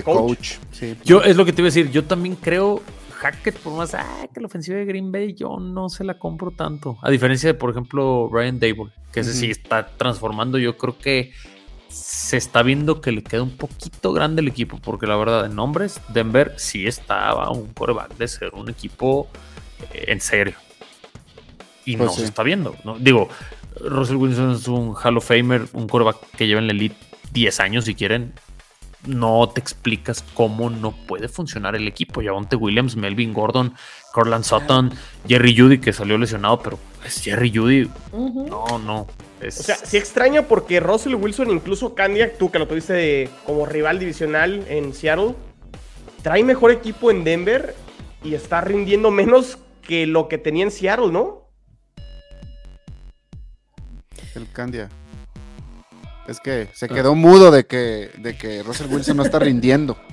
[0.05, 0.55] coach.
[1.05, 1.91] Yo es lo que te iba a decir.
[1.91, 2.83] Yo también creo,
[3.17, 6.51] Hackett, por más ah, que la ofensiva de Green Bay, yo no se la compro
[6.51, 6.99] tanto.
[7.03, 10.59] A diferencia de, por ejemplo, Ryan Dable, que ese sí está transformando.
[10.59, 11.33] Yo creo que
[11.89, 15.55] se está viendo que le queda un poquito grande el equipo, porque la verdad, en
[15.55, 19.29] nombres, Denver sí estaba un coreback de ser un equipo
[19.93, 20.55] eh, en serio.
[21.85, 22.75] Y pues no se está viendo.
[22.85, 22.99] ¿no?
[22.99, 23.29] Digo,
[23.81, 26.97] Russell Wilson es un Hall of Famer, un coreback que lleva en la elite
[27.33, 28.33] 10 años si quieren.
[29.07, 32.23] No te explicas cómo no puede funcionar el equipo.
[32.23, 33.75] Javonte Williams, Melvin Gordon,
[34.13, 34.93] Corland Sutton,
[35.27, 37.91] Jerry Judy, que salió lesionado, pero es Jerry Judy.
[38.13, 39.07] No, no.
[39.47, 43.99] O sea, sí extraña porque Russell Wilson, incluso Candia, tú que lo tuviste como rival
[43.99, 45.35] divisional en Seattle,
[46.23, 47.75] trae mejor equipo en Denver
[48.23, 51.49] y está rindiendo menos que lo que tenía en Seattle, ¿no?
[54.35, 54.89] El Candia.
[56.27, 59.97] Es que se quedó mudo de que, de que Russell Wilson no está rindiendo.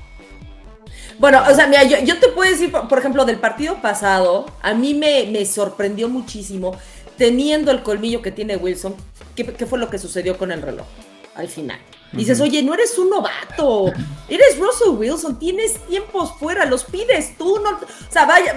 [1.19, 4.93] Bueno, o sea, mira, yo, te puedo decir, por, ejemplo, del partido pasado, a mí
[4.93, 6.77] me, me sorprendió muchísimo,
[7.17, 8.95] teniendo el colmillo que tiene Wilson,
[9.35, 10.87] ¿qué, fue lo que sucedió con el reloj
[11.35, 11.77] al final?
[12.11, 13.93] Dices, oye, no eres un novato,
[14.27, 18.55] eres Russell Wilson, tienes tiempos fuera, los pides tú, no, o sea, vaya,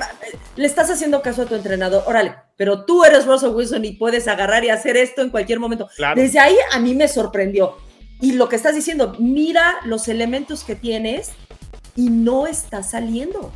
[0.57, 4.26] le estás haciendo caso a tu entrenador, órale, pero tú eres Russell Wilson y puedes
[4.26, 5.88] agarrar y hacer esto en cualquier momento.
[6.14, 7.76] Desde ahí a mí me sorprendió.
[8.22, 11.32] Y lo que estás diciendo, mira los elementos que tienes
[11.96, 13.53] y no está saliendo.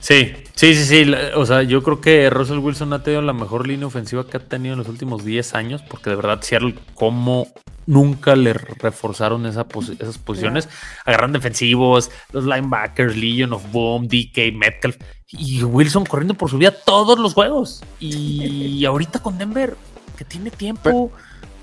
[0.00, 1.12] Sí, sí, sí, sí.
[1.36, 4.40] O sea, yo creo que Russell Wilson ha tenido la mejor línea ofensiva que ha
[4.40, 7.46] tenido en los últimos 10 años, porque de verdad Seattle, como
[7.86, 10.68] nunca le reforzaron esas posiciones,
[11.04, 14.96] agarran defensivos, los linebackers, Legion of Boom, DK, Metcalf,
[15.28, 17.82] y Wilson corriendo por su vida todos los juegos.
[17.98, 19.76] Y ahorita con Denver,
[20.16, 21.10] que tiene tiempo.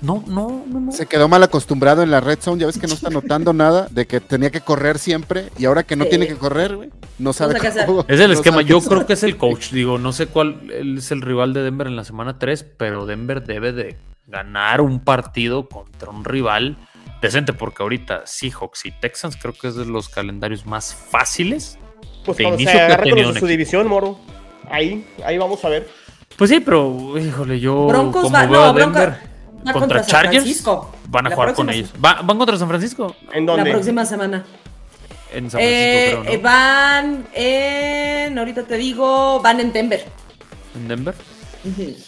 [0.02, 2.94] No, no, no, Se quedó mal acostumbrado en la red zone, ya ves que no
[2.94, 6.36] está notando nada de que tenía que correr siempre y ahora que no tiene que
[6.36, 9.98] correr, güey, no sabe cómo, Es el esquema, yo creo que es el coach, digo,
[9.98, 13.72] no sé cuál es el rival de Denver en la semana 3, pero Denver debe
[13.72, 13.98] de
[14.30, 16.76] ganar un partido contra un rival
[17.20, 21.78] decente, porque ahorita Seahawks y Texans creo que es de los calendarios más fáciles
[22.24, 24.18] pues de inicio se que con su división, Moro.
[24.70, 25.88] Ahí, ahí vamos a ver.
[26.36, 29.18] Pues sí, pero híjole, yo Broncos como veo a Denver,
[29.72, 30.64] contra, Chargers.
[31.08, 31.92] Van a jugar con ellos.
[31.98, 33.16] ¿Van, contra San Francisco?
[33.32, 33.64] ¿En dónde?
[33.64, 34.44] La próxima semana.
[35.32, 38.38] En San Francisco, eh, creo, Van en.
[38.38, 39.40] Ahorita te digo.
[39.40, 40.04] Van en Denver.
[40.74, 41.14] ¿En Denver?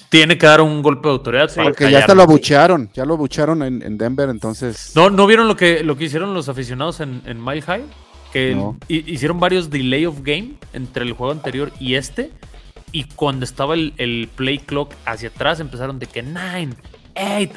[0.09, 1.51] Tiene que dar un golpe de autoridad.
[1.63, 2.91] porque ya hasta lo abuchearon.
[2.95, 4.93] Ya lo abuchearon en, Denver, entonces.
[4.95, 7.85] ¿No, ¿no vieron lo que, lo que hicieron los aficionados en, en Mile High?
[8.33, 8.57] Que
[8.89, 12.31] hicieron varios delay of game entre el juego anterior y este.
[12.91, 16.75] Y cuando estaba el, el play clock hacia atrás, empezaron de que nine,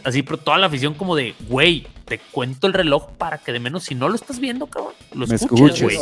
[0.03, 3.59] así, pero toda la afición como de, güey, te cuento el reloj para que de
[3.59, 5.97] menos, si no lo estás viendo, cabrón, lo escuches, güey.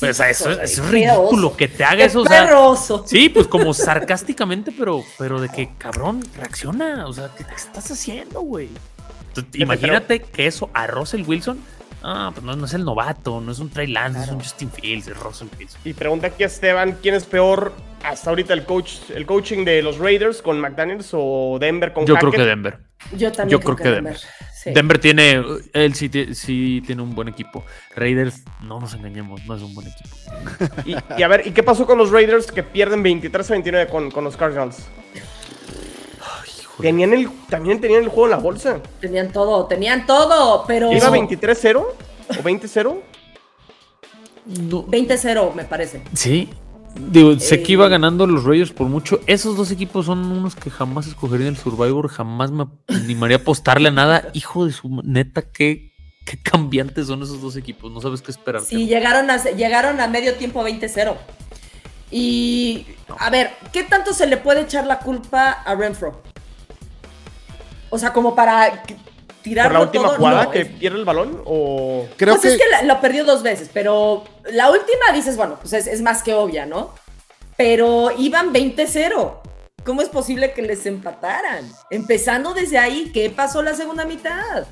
[0.00, 2.22] Pues eso, es ridículo que te haga eso.
[2.22, 7.06] O sí, pues como sarcásticamente, pero, pero de que cabrón, reacciona.
[7.06, 8.70] O sea, ¿qué, estás haciendo, güey?
[9.54, 11.60] Imagínate que eso a Russell Wilson
[12.02, 15.08] Ah, pues no, es el novato, no es un Trey Lance, es un Justin Fields,
[15.08, 15.80] es Russell Wilson.
[15.84, 17.72] Y pregunta aquí a Esteban, ¿quién es peor
[18.02, 22.16] hasta ahorita el coach, el coaching de los Raiders con McDaniels o Denver con Yo
[22.16, 22.78] creo que Denver.
[23.16, 24.16] Yo también creo, que, Denver.
[24.66, 24.98] Denver.
[24.98, 25.42] tiene,
[25.72, 27.64] él sí, sí, tiene un buen equipo.
[27.96, 30.16] Raiders, no nos engañemos, no es un buen equipo.
[31.16, 34.10] y, a ver, ¿y qué pasó con los Raiders que pierden 23 a 29 con,
[34.10, 34.86] con los Cardinals?
[36.80, 38.80] Tenían el, también tenían el juego en la bolsa.
[39.00, 40.92] Tenían todo, tenían todo, pero.
[40.92, 43.00] ¿Iba 23-0 o 20-0?
[44.46, 44.86] No.
[44.86, 46.02] 20-0, me parece.
[46.14, 46.48] Sí.
[46.94, 47.90] Digo, sé que iba eh.
[47.90, 49.20] ganando los Raiders por mucho.
[49.26, 52.08] Esos dos equipos son unos que jamás escogería en el Survivor.
[52.08, 54.28] Jamás me animaría a apostarle a nada.
[54.34, 55.92] Hijo de su neta, qué,
[56.24, 57.92] qué cambiantes son esos dos equipos.
[57.92, 58.62] No sabes qué esperar.
[58.62, 61.16] Sí, llegaron a, llegaron a medio tiempo 20-0.
[62.10, 62.86] Y
[63.18, 66.20] a ver, ¿qué tanto se le puede echar la culpa a Renfro?
[67.90, 68.82] O sea, como para
[69.42, 71.42] tirar ¿Por la última jugada que pierde el balón?
[71.44, 72.06] O...
[72.16, 76.02] Creo pues es que lo perdió dos veces, pero la última dices, bueno, pues es,
[76.02, 76.94] más que obvia, ¿no?
[77.56, 79.34] Pero iban 20-0.
[79.84, 81.70] ¿Cómo es posible que les empataran?
[81.90, 84.66] Empezando desde ahí, ¿qué pasó la segunda mitad?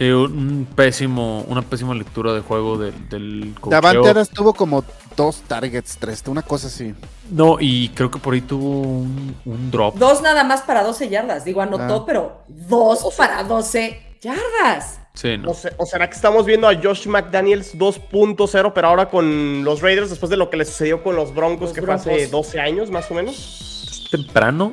[0.00, 4.82] Sí, un pésimo, una pésima lectura de juego del, del Davante tuvo como
[5.14, 6.94] dos targets, tres, una cosa así.
[7.30, 9.96] No, y creo que por ahí tuvo un, drop.
[9.96, 11.44] Dos nada más para 12 yardas.
[11.44, 12.04] Digo, anotó, ah.
[12.06, 15.00] pero dos para 12 yardas.
[15.12, 15.50] Sí, no.
[15.50, 20.30] o, será que estamos viendo a Josh McDaniels 2.0, pero ahora con los Raiders, después
[20.30, 23.14] de lo que le sucedió con los Broncos, que fue hace 12 años más o
[23.14, 24.08] menos?
[24.10, 24.72] temprano.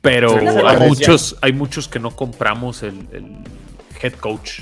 [0.00, 0.34] Pero
[0.66, 3.06] hay muchos, hay muchos que no compramos el
[4.06, 4.60] head coach.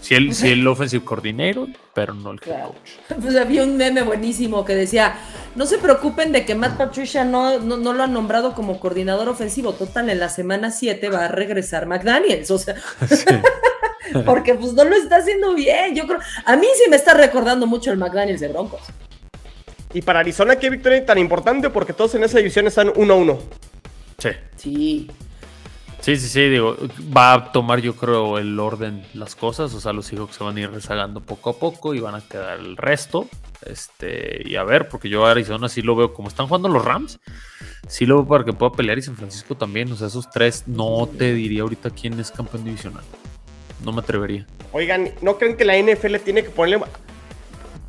[0.00, 3.18] Si el, si el offensive coordinator, pero no el head coach.
[3.20, 5.16] Pues había un meme buenísimo que decía,
[5.54, 9.72] no se preocupen de que Matt Patricia no, no, lo han nombrado como coordinador ofensivo.
[9.72, 12.50] Total, en la semana 7 va a regresar McDaniels.
[12.50, 12.74] O sea,
[14.26, 15.94] porque pues no lo está haciendo bien.
[15.94, 18.82] Yo creo, a mí sí me está recordando mucho el McDaniels de Broncos.
[19.92, 23.38] Y para Arizona, qué victoria tan importante porque todos en esa división están 1-1.
[24.18, 24.28] Sí.
[24.56, 25.10] Sí.
[26.04, 26.76] Sí, sí, sí, digo,
[27.16, 30.54] va a tomar yo creo el orden las cosas, o sea, los hijos se van
[30.54, 33.26] a ir rezagando poco a poco y van a quedar el resto.
[33.64, 36.84] Este, y a ver, porque yo a Arizona sí lo veo como están jugando los
[36.84, 37.20] Rams,
[37.88, 40.64] sí lo veo para que pueda pelear y San Francisco también, o sea, esos tres
[40.66, 43.04] no te diría ahorita quién es campeón divisional.
[43.82, 44.46] No me atrevería.
[44.72, 46.84] Oigan, ¿no creen que la NFL tiene que ponerle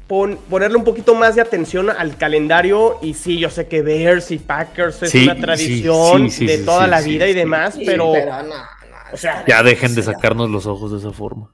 [0.08, 2.97] ponerle un poquito más de atención al calendario.
[3.01, 7.28] Y sí, yo sé que Bears y Packers es una tradición de toda la vida
[7.28, 8.12] y demás, pero.
[8.12, 11.49] o sea, ya dejen de sacarnos los ojos de esa forma.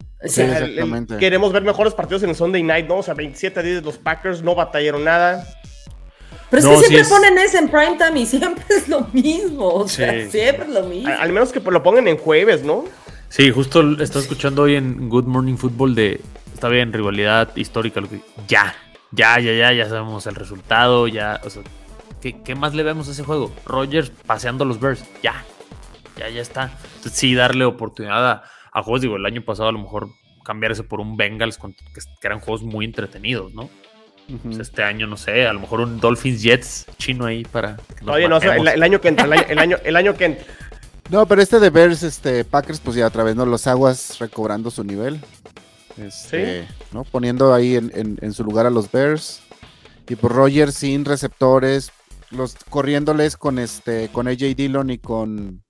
[1.20, 2.97] queremos ver mejores partidos en el Sunday night, ¿no?
[2.97, 5.45] O sea, 27 días los Packers no batallaron nada.
[6.49, 9.68] Pero es que siempre ponen eso en primetime y siempre es lo mismo.
[9.68, 11.10] O sea, siempre es lo mismo.
[11.18, 12.84] Al, menos que lo pongan en jueves, ¿no?
[13.30, 16.20] Sí, justo estaba escuchando hoy en Good Morning Football de
[16.62, 18.03] está bien, rivalidad histórica,
[18.47, 18.76] ya,
[19.12, 21.64] ya, ya, ya, ya sabemos el resultado, ya, o sea,
[22.22, 23.51] ¿qué, más le vemos a ese juego?
[23.66, 25.43] Rogers paseando los Bears, ya,
[26.18, 26.72] ya, ya está.
[26.97, 30.09] Entonces, sí, darle oportunidad a, juegos, digo, el año pasado a lo mejor
[30.45, 33.68] cambiarse por un Bengals, que, eran juegos muy entretenidos, ¿no?
[34.59, 37.78] este año, no sé, a lo mejor un Dolphins Jets chino ahí para.
[38.05, 40.45] Oye, no, el, año que entra, el año, el año, que entra.
[41.09, 44.70] No, pero este de Bears, este, Packers, pues ya a través de los aguas recobrando
[44.70, 45.20] su nivel.
[45.98, 47.04] Este, ¿no?
[47.04, 49.42] Poniendo ahí en, su lugar a los Bears.
[50.08, 51.92] Y por pues Rogers sin receptores.
[52.32, 54.10] Los corriéndoles con este.
[54.10, 55.64] con AJ Dillon y con.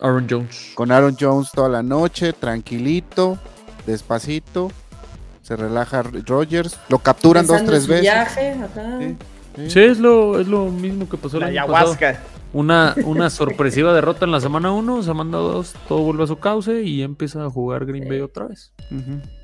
[0.00, 0.72] Aaron Jones.
[0.74, 2.32] Con Aaron Jones toda la noche.
[2.32, 3.38] Tranquilito.
[3.86, 4.70] Despacito.
[5.42, 6.78] Se relaja Rogers.
[6.88, 8.12] Lo capturan dos, tres veces.
[9.68, 12.20] Sí, es, lo, es lo mismo que pasó la el ayahuasca.
[12.52, 16.82] Una, una sorpresiva derrota en la semana 1, semana 2, todo vuelve a su cauce
[16.82, 18.72] y empieza a jugar Green Bay otra vez.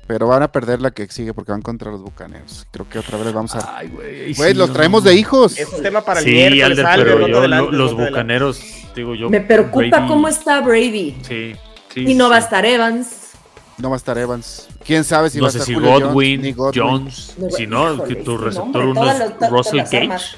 [0.07, 2.65] Pero van a perder la que sigue porque van contra los bucaneros.
[2.71, 3.77] Creo que otra vez vamos a.
[3.77, 3.89] Ay,
[4.33, 4.53] güey.
[4.53, 5.59] los traemos de hijos.
[5.59, 8.61] Es un tema para el sí, miércoles, pero los bucaneros,
[8.95, 9.29] digo yo.
[9.29, 11.17] Me preocupa cómo está Brady.
[11.23, 11.55] Sí,
[11.93, 12.05] sí.
[12.07, 13.33] Y no va a estar Evans.
[13.77, 14.69] No va a estar Evans.
[14.83, 18.85] ¿Quién sabe si no va a estar si Godwin, Jones, Si no, que tu receptor
[18.85, 20.37] uno es Russell Gage.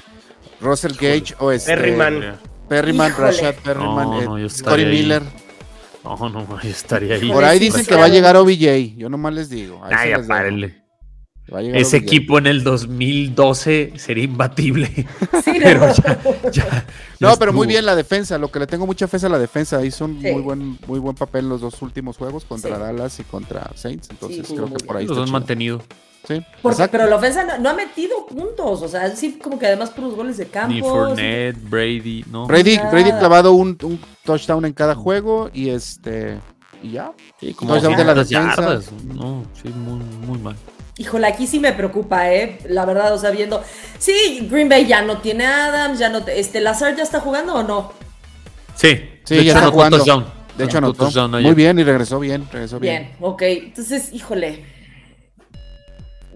[0.60, 1.74] Russell Gage o este.
[1.74, 2.38] Perryman.
[2.68, 5.22] Perryman, Rashad Perryman, no, eh, Corey Miller.
[6.04, 7.30] No, no, yo estaría ahí.
[7.30, 9.80] Por ahí dicen que va a llegar OBJ, yo nomás les digo.
[9.84, 10.80] Ay, apárenle.
[11.58, 14.88] Ese equipo en el 2012 sería imbatible.
[15.44, 15.92] Sí, pero
[16.52, 16.86] ya,
[17.18, 18.36] no, pero muy bien la defensa.
[18.36, 19.84] Lo que le tengo mucha fe es a la defensa.
[19.84, 23.70] Hizo un muy buen muy buen papel los dos últimos juegos contra Dallas y contra
[23.74, 24.10] Saints.
[24.10, 25.06] Entonces creo que por ahí.
[25.06, 25.82] Los han mantenido.
[26.26, 26.44] Sí,
[26.90, 30.14] pero la ofensa no, ha metido puntos, o sea, sí como que además por los
[30.14, 30.72] goles de campo.
[30.72, 32.46] Ni Fournette, Brady, ¿no?
[32.46, 36.38] Brady, Brady clavado un, un, touchdown en cada juego y este
[36.82, 37.12] y ya.
[37.40, 38.80] Sí, como touchdown de la defensa.
[39.14, 40.56] No, sí, muy, muy mal.
[40.98, 42.58] Híjole, aquí sí me preocupa, ¿eh?
[42.68, 43.62] La verdad, o sea, viendo.
[43.98, 46.18] Sí, Green Bay ya no tiene Adams, ya no.
[46.18, 47.92] Este, ¿Lazar ya está jugando o no?
[48.74, 49.96] Sí, sí, ya está jugando.
[50.58, 51.10] De hecho, anotó.
[51.28, 53.02] Muy bien y regresó bien, regresó bien.
[53.02, 53.42] Bien, ok.
[53.42, 54.79] Entonces, híjole.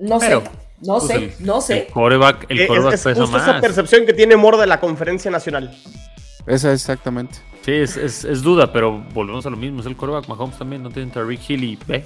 [0.00, 0.42] No sé.
[0.80, 1.86] No pues sé, no sé.
[1.86, 2.68] El coreback, el es,
[3.02, 3.42] pesa más.
[3.42, 5.74] esa percepción que tiene Moro de la conferencia nacional.
[6.46, 7.38] Esa exactamente.
[7.62, 9.80] Sí, es, es, es, duda, pero volvemos a lo mismo.
[9.80, 10.28] Es el coreback.
[10.28, 12.04] Mahomes también no tiene Tariq Hill y ve.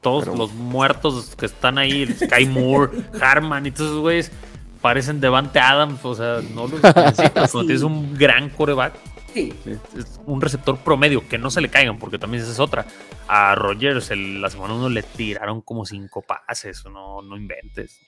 [0.00, 4.32] Todos los muertos que están ahí, Sky Moore, Harman y todos esos güeyes
[4.80, 6.02] parecen Devante Adams.
[6.02, 7.52] O sea, no los necesitas.
[7.52, 8.94] Cuando tienes un gran coreback,
[9.36, 9.52] Sí.
[9.98, 12.86] es un receptor promedio, que no se le caigan, porque también esa es otra.
[13.28, 18.00] A Rogers el- la semana uno le tiraron como cinco pases, no, no inventes.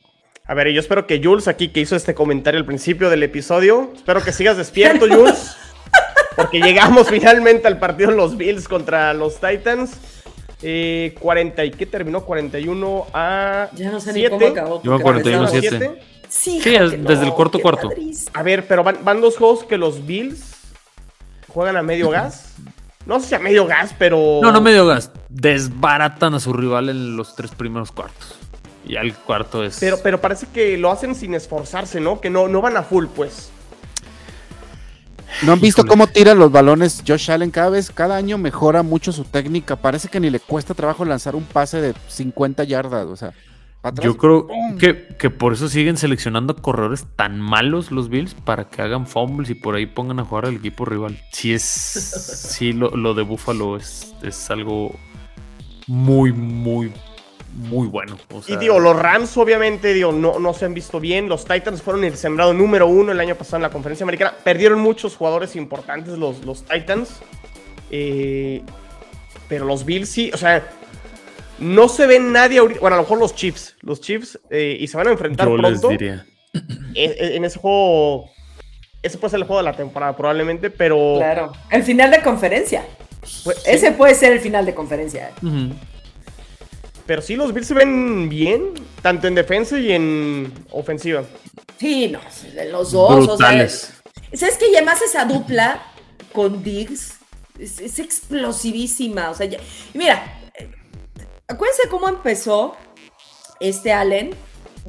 [0.46, 3.22] A ver, y yo espero que Jules aquí que hizo este comentario al principio del
[3.22, 5.56] episodio, espero que sigas despierto, Jules.
[6.36, 10.00] Porque llegamos finalmente al partido de los Bills contra los Titans.
[10.62, 14.30] Eh, 40 y qué terminó 41 a Ya no sé ni 7.
[14.36, 14.82] cómo acabó.
[14.82, 16.02] Yo me porque acuerdo, empezaba- 41-7.
[16.28, 17.88] Sí, desde el cuarto cuarto.
[17.88, 18.30] padrísimo.
[18.34, 20.56] A ver, pero van, van dos juegos que los Bills
[21.58, 22.54] juegan a medio gas.
[23.04, 24.38] No sé si a medio gas, pero.
[24.40, 25.10] No, no medio gas.
[25.28, 28.38] Desbaratan a su rival en los tres primeros cuartos.
[28.86, 29.78] Y al cuarto es.
[29.80, 32.20] Pero, pero parece que lo hacen sin esforzarse, ¿no?
[32.20, 33.50] Que no, no van a full, pues.
[35.42, 35.88] ¿No han visto Híjole.
[35.90, 37.50] cómo tira los balones Josh Allen?
[37.50, 39.74] Cada vez, cada año mejora mucho su técnica.
[39.74, 43.06] Parece que ni le cuesta trabajo lanzar un pase de 50 yardas.
[43.06, 43.32] O sea,
[43.82, 44.78] atrás Yo creo ¡pum!
[44.78, 49.50] que, que por eso siguen seleccionando corredores tan malos los Bills para que hagan fumbles
[49.50, 51.20] y por ahí pongan a jugar al equipo rival.
[51.32, 51.62] Sí es.
[51.62, 54.94] sí, lo, lo de Buffalo es, es algo
[55.86, 56.92] muy, muy,
[57.54, 58.18] muy bueno.
[58.32, 61.28] O Y digo, los Rams obviamente digo, no, no se han visto bien.
[61.28, 64.34] Los Titans fueron el sembrado número uno el año pasado en la conferencia americana.
[64.44, 67.20] Perdieron muchos jugadores importantes los, los Titans.
[67.90, 68.62] Eh,
[69.48, 70.62] pero los Bills sí, o sea,
[71.58, 72.80] no se ve nadie ahorita.
[72.80, 73.76] Bueno, a lo mejor los Chiefs.
[73.80, 75.88] Los Chiefs eh, y se van a enfrentar yo les pronto.
[75.88, 76.26] diría.
[76.94, 78.30] Eh, eh, en ese juego.
[79.02, 81.14] Ese puede ser el juego de la temporada probablemente, pero...
[81.18, 81.52] Claro.
[81.70, 82.84] El final de conferencia.
[83.44, 83.70] pues, sí.
[83.70, 85.30] Ese puede ser el final de conferencia.
[87.06, 91.22] Pero sí, los Bills se ven bien, tanto en defensa y en ofensiva.
[91.78, 92.18] Sí, no,
[92.72, 93.26] los dos.
[93.26, 93.92] Brutales.
[94.32, 95.80] O sea, ¿Sabes que además esa dupla
[96.32, 97.14] con Diggs
[97.58, 99.30] es, es explosivísima.
[99.30, 99.58] O sea, ya-
[99.94, 100.37] y mira,
[101.48, 102.76] acuérdense cómo empezó
[103.60, 104.30] este Allen.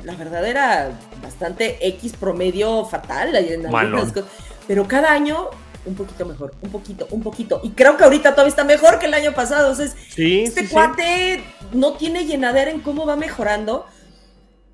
[0.04, 0.92] La verdad era
[1.22, 3.36] bastante X promedio fatal.
[3.36, 4.10] en algunas Malón.
[4.12, 4.26] cosas,
[4.68, 5.50] Pero cada año
[5.86, 7.60] un poquito mejor, un poquito, un poquito.
[7.64, 9.72] Y creo que ahorita todavía está mejor que el año pasado.
[9.72, 10.74] O sea, es- Sí, este sí, sí.
[10.74, 11.44] cuate
[11.74, 13.86] no tiene llenadera en cómo va mejorando.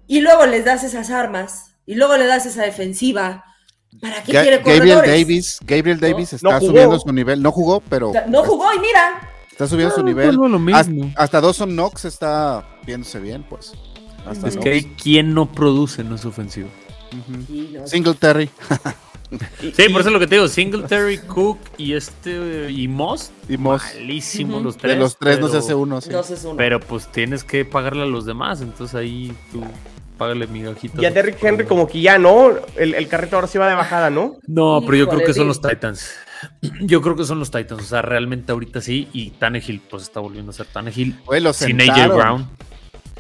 [0.08, 1.72] Y luego les das esas armas.
[1.86, 3.46] Y luego le das esa defensiva.
[4.02, 5.02] ¿Para qué Ga- quiere Gabriel?
[5.06, 6.72] Davis, Gabriel Davis No está jugó.
[6.72, 7.42] subiendo su nivel.
[7.42, 9.32] No jugó, pero O sea, No jugó y mira.
[9.56, 10.26] Está subiendo su Ah, nivel.
[10.38, 11.14] vuelvo a lo Hasta, mismo.
[11.16, 13.72] hasta Dawson Knox está viéndose bien, pues.
[14.28, 14.64] Hasta Es Knox.
[14.64, 16.68] que hay quien no produce en esa ofensiva.
[17.12, 17.42] Ujú.
[17.48, 18.50] Sí, no, Singletary
[19.74, 23.32] Sí, y- por eso es lo que te digo, Singletary, Cook y este y Moss,
[23.50, 23.82] y Moss.
[23.96, 24.64] malísimos Ujú.
[24.66, 24.94] los tres.
[24.94, 26.02] De los tres no se hace uno.
[26.02, 26.10] sí.
[26.12, 26.58] no sé, es uno.
[26.58, 29.62] Pero pues tienes que pagarle a los demás, entonces ahí tú
[30.18, 31.02] págale migajitas.
[31.02, 32.52] Y a Derrick Henry como que ya, ¿no?
[32.76, 34.38] El, el carrito ahora sí va de bajada, ¿no?
[34.48, 36.10] No, pero yo creo que son los Titans.
[36.82, 39.08] Yo creo que son los Titans, o sea, realmente ahorita sí.
[39.14, 41.20] Y Tannehill, pues está volviendo a ser Tannehill.
[41.26, 42.08] Güey, lo Sin AJ.
[42.14, 42.50] Brown.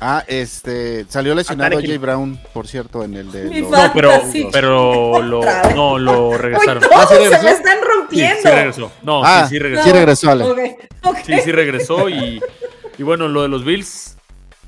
[0.01, 1.77] Ah, este, salió lesionado.
[1.77, 4.11] AJ Brown, por cierto, en el de Mi los- No, pero,
[4.51, 5.41] pero lo,
[5.73, 6.83] no, lo ¡Uy, regresaron.
[6.83, 6.89] no!
[6.93, 8.41] ¿Ah, sí se me están Sí, rompiendo.
[8.41, 8.91] sí regresó.
[9.03, 9.83] No, Ah, sí, sí regresó.
[9.85, 10.77] sí regresó, Ale.
[11.25, 12.41] Sí, sí regresó y,
[12.97, 14.17] y bueno, lo de los Bills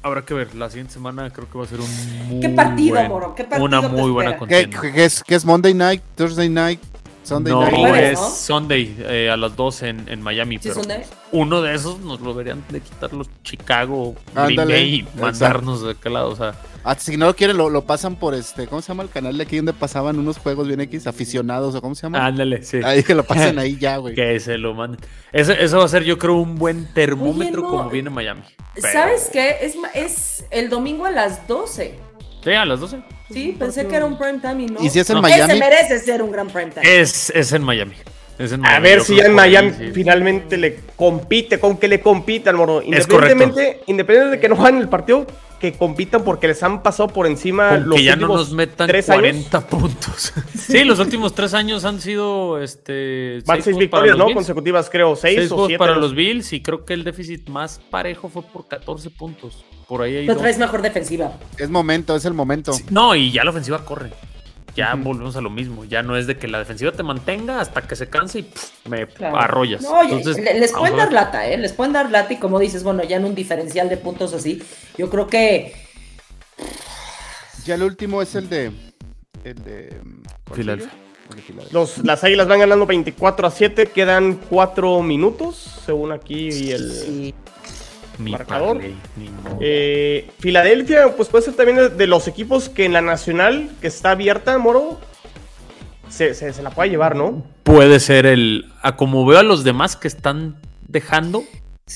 [0.01, 0.55] habrá que ver.
[0.55, 3.35] La siguiente semana creo que va a ser un muy ¿Qué partido, buen- Moro?
[3.35, 4.79] ¿Qué partido una muy buena contienda.
[4.81, 6.79] qué es, qué es Monday Night, Thursday Night,
[7.27, 7.95] Sunday No, Night?
[8.03, 8.29] Es ¿no?
[8.29, 10.55] Sunday eh, a las 2 en, en Miami.
[10.57, 11.03] ¿Sí pero Sunday?
[11.31, 15.21] uno de esos nos lo deberían de quitar los Chicago, Green Bay y exacto.
[15.21, 16.29] mandarnos de aquel lado.
[16.29, 16.53] O sea,
[16.83, 19.35] Ah, si no lo quieren, lo, lo pasan por este, ¿cómo se llama el canal
[19.37, 22.25] de aquí donde pasaban unos juegos bien X, aficionados o cómo se llama?
[22.25, 22.79] ándale, sí.
[22.81, 24.15] Ahí que lo pasen ahí ya, güey.
[24.15, 25.01] Que se lo manden.
[25.33, 28.41] Eso, eso va a ser, yo creo, un buen termómetro no, como viene Miami.
[28.75, 29.57] Pero- ¿Sabes qué?
[29.63, 31.99] Es, es el domingo a las 12.
[32.43, 32.99] Sí, a las 12.
[33.31, 34.83] Sí, pensé que era un prime time y no.
[34.83, 35.27] Y si es en No.
[35.27, 36.99] Ese Miami, merece ser un gran prime time.
[36.99, 37.95] Es, es en Miami.
[38.39, 39.91] Es en A ver Yo si ya en Miami sí.
[39.93, 42.81] finalmente le compite, con que le compitan, moro.
[42.81, 43.33] Es correcto.
[43.33, 45.25] Independientemente, independientemente de que no jueguen el partido,
[45.59, 48.85] que compitan porque les han pasado por encima Con los que ya no nos metan
[48.87, 50.31] tres 40 puntos.
[50.55, 54.25] sí, los últimos tres años han sido este Van seis para victorias, ¿no?
[54.25, 54.35] Bills.
[54.35, 55.15] Consecutivas, creo.
[55.15, 55.79] Seis, Seis o siete.
[55.79, 56.13] para no los.
[56.13, 59.65] Bills y creo que el déficit más parejo fue por 14 puntos.
[59.87, 60.37] Por ahí hay dos.
[60.37, 61.31] traes mejor defensiva.
[61.57, 62.71] es momento, es el momento.
[62.91, 64.11] No, y ya la ofensiva corre.
[64.77, 65.85] Ya volvemos a lo mismo.
[65.85, 68.85] Ya no es de que la defensiva te mantenga hasta que se canse y pff,
[68.87, 69.35] me Claro.
[69.37, 69.81] arrollas.
[69.81, 71.57] No, oye, Entonces, le- les pueden dar lata, ¿eh?
[71.57, 74.61] Les pueden dar lata y como dices, bueno, ya en un diferencial de puntos así,
[74.97, 75.73] yo creo que
[77.65, 78.71] Ya el último es el de.
[79.43, 79.99] El de.
[80.47, 80.93] ¿cuál Filadelfia.
[81.71, 83.87] Los, las águilas van ganando 24 a 7.
[83.87, 86.91] Quedan 4 minutos, según aquí el.
[86.91, 87.35] sí,
[88.19, 88.81] Mi marcador.
[89.59, 93.87] Eh, Filadelfia, pues puede ser también de, de los equipos que en la nacional, que
[93.87, 94.99] está abierta, Moro,
[96.09, 97.43] se, se- se la puede llevar, ¿no?
[97.63, 98.71] puede ser el.
[98.81, 100.55] A como veo a los demás que están
[100.87, 101.43] dejando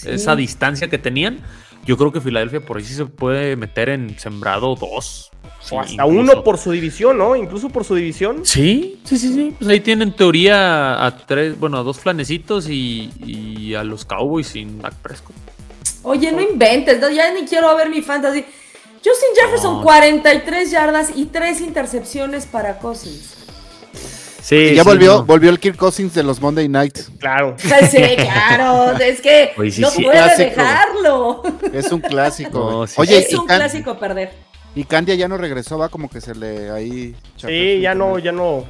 [0.06, 1.40] esa distancia que tenían,
[1.86, 5.32] yo creo que Filadelfia por ahí sí se puede meter en sembrado 2.
[5.72, 7.36] O hasta uno por su división, ¿no?
[7.36, 8.42] Incluso por su división.
[8.44, 9.56] Sí, sí, sí, sí.
[9.58, 14.80] Pues ahí tienen teoría a tres, bueno, a dos flanecitos y, a los Cowboys sin
[14.80, 15.36] Mac Prescott.
[16.04, 18.44] Oye, no inventes, ya ni quiero ver mi fantasy.
[19.04, 23.36] Justin Jefferson, 43 yardas y 3 intercepciones para Cousins.
[24.42, 27.12] Sí, ya volvió, volvió el Kirk Cousins de los Monday Nights.
[27.20, 27.56] Claro.
[27.90, 31.44] Sí, claro, es que no puede dejarlo.
[31.74, 32.86] Es un clásico.
[32.98, 34.34] Oye, es un clásico perder.
[34.74, 37.16] Y Candia ya no regresó, va como que se le ahí.
[37.36, 38.66] Sí, ya no, ya no.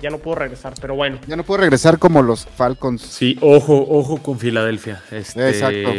[0.00, 1.18] Ya no puedo regresar, pero bueno.
[1.26, 3.02] Ya no puedo regresar como los Falcons.
[3.02, 5.02] Sí, ojo, ojo con Filadelfia.
[5.10, 5.90] Este, Exacto.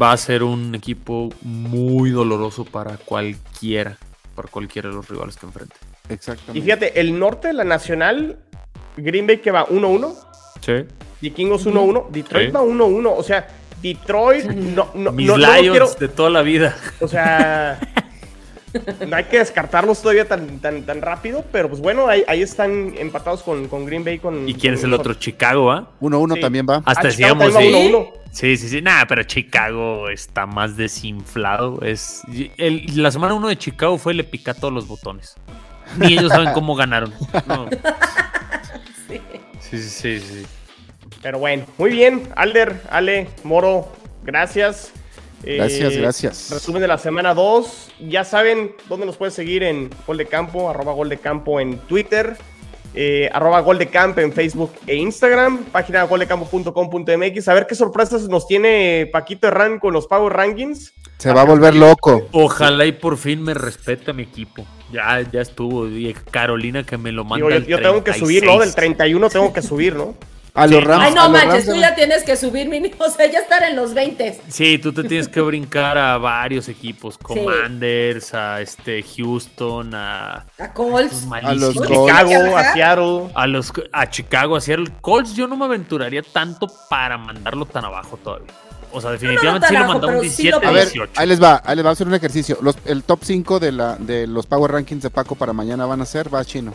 [0.00, 3.96] Va a ser un equipo muy doloroso para cualquiera,
[4.34, 5.76] para cualquiera de los rivales que enfrente.
[6.08, 6.58] Exactamente.
[6.58, 8.38] Y fíjate, el norte de la nacional,
[8.96, 10.14] Green Bay que va 1-1.
[10.60, 10.72] Sí.
[11.20, 12.08] Vikingos 1-1.
[12.10, 13.14] Detroit va 1-1.
[13.16, 13.46] O sea,
[13.82, 16.76] Detroit no, no, Mis Lions de toda la vida.
[17.00, 17.78] O sea,
[19.08, 22.94] no hay que descartarlos todavía tan, tan, tan rápido, pero pues bueno, ahí, ahí están
[22.96, 24.18] empatados con, con, Green Bay.
[24.18, 25.14] Con, ¿Y quién es el otro?
[25.14, 25.88] Chicago, ¿ah?
[26.00, 26.82] 1-1 también va.
[26.84, 27.92] Hasta ah, decíamos, sí.
[28.32, 28.82] Sí, sí, sí.
[28.82, 31.80] Nada, pero Chicago está más desinflado.
[31.82, 32.22] Es,
[32.94, 35.36] la semana 1 de Chicago fue le pica todos los botones.
[35.98, 37.12] Ni ellos saben cómo ganaron.
[39.08, 39.82] Sí.
[39.82, 40.46] sí, sí, sí.
[41.20, 42.28] Pero bueno, muy bien.
[42.36, 43.90] Alder, Ale, Moro,
[44.22, 44.92] gracias.
[45.42, 46.50] Gracias, eh, gracias.
[46.50, 47.92] Resumen de la semana 2.
[48.08, 51.78] Ya saben dónde nos pueden seguir en Gol de Campo, arroba Gol de Campo en
[51.78, 52.36] Twitter,
[52.94, 57.48] eh, arroba Gol de Campo en Facebook e Instagram, página goldecampo.com.mx.
[57.48, 60.92] A ver qué sorpresas nos tiene Paquito Herrán con los Power Rankings.
[61.18, 62.26] Se va a volver loco.
[62.32, 64.66] Ojalá y por fin me respete mi equipo.
[64.92, 65.86] Ya, ya estuvo.
[65.86, 67.58] Y Carolina que me lo manda.
[67.58, 68.58] Yo, yo tengo que subir, ¿no?
[68.58, 70.14] Del 31 tengo que subir, ¿no?
[70.54, 71.04] A los Rams.
[71.06, 73.94] Ay, no manches, tú ya tienes que subir mínimo, o sea, ya estar en los
[73.94, 74.40] 20.
[74.48, 80.72] Sí, tú te tienes que brincar a varios equipos, Commanders, a este Houston, a a
[80.72, 84.90] Colts, a los Chicago, a Seattle, a los a Chicago, a Seattle.
[85.00, 88.52] Colts yo no me aventuraría tanto para mandarlo tan abajo todavía.
[88.92, 91.90] O sea, definitivamente sí lo mandamos 17 a ver, Ahí les va, ahí les va
[91.90, 92.58] a hacer un ejercicio.
[92.60, 96.00] Los, el top 5 de, la, de los Power Rankings de Paco para mañana van
[96.00, 96.74] a ser, va chino.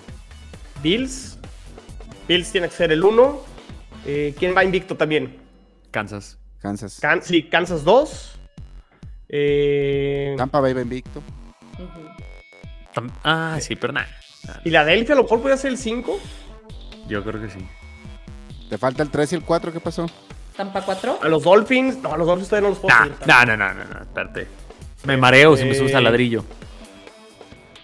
[0.81, 1.37] Bills.
[2.27, 3.54] Bills tiene que ser el 1.
[4.05, 5.37] Eh, ¿Quién va invicto también?
[5.91, 6.37] Kansas.
[6.61, 6.99] Kansas.
[7.23, 8.39] sí, Kansas 2.
[9.29, 10.35] Eh...
[10.37, 11.21] Tampa Bay va invicto.
[13.23, 14.07] Ah, sí, pero nada.
[14.63, 16.19] ¿Y la Delphi a lo mejor puede ser el 5?
[17.07, 17.59] Yo creo que sí.
[18.69, 19.73] ¿Te falta el 3 y el 4?
[19.73, 20.07] ¿Qué pasó?
[20.55, 21.19] ¿Tampa 4?
[21.21, 21.97] A los Dolphins.
[21.97, 22.95] No, a los Dolphins todavía no los puedo
[23.25, 24.47] nah, No, no, no, no, espérate.
[25.03, 26.45] Me mareo si me subes al eh, ladrillo.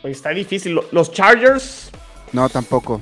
[0.04, 0.80] Oye, está difícil.
[0.92, 1.92] Los Chargers.
[2.32, 3.02] No, tampoco.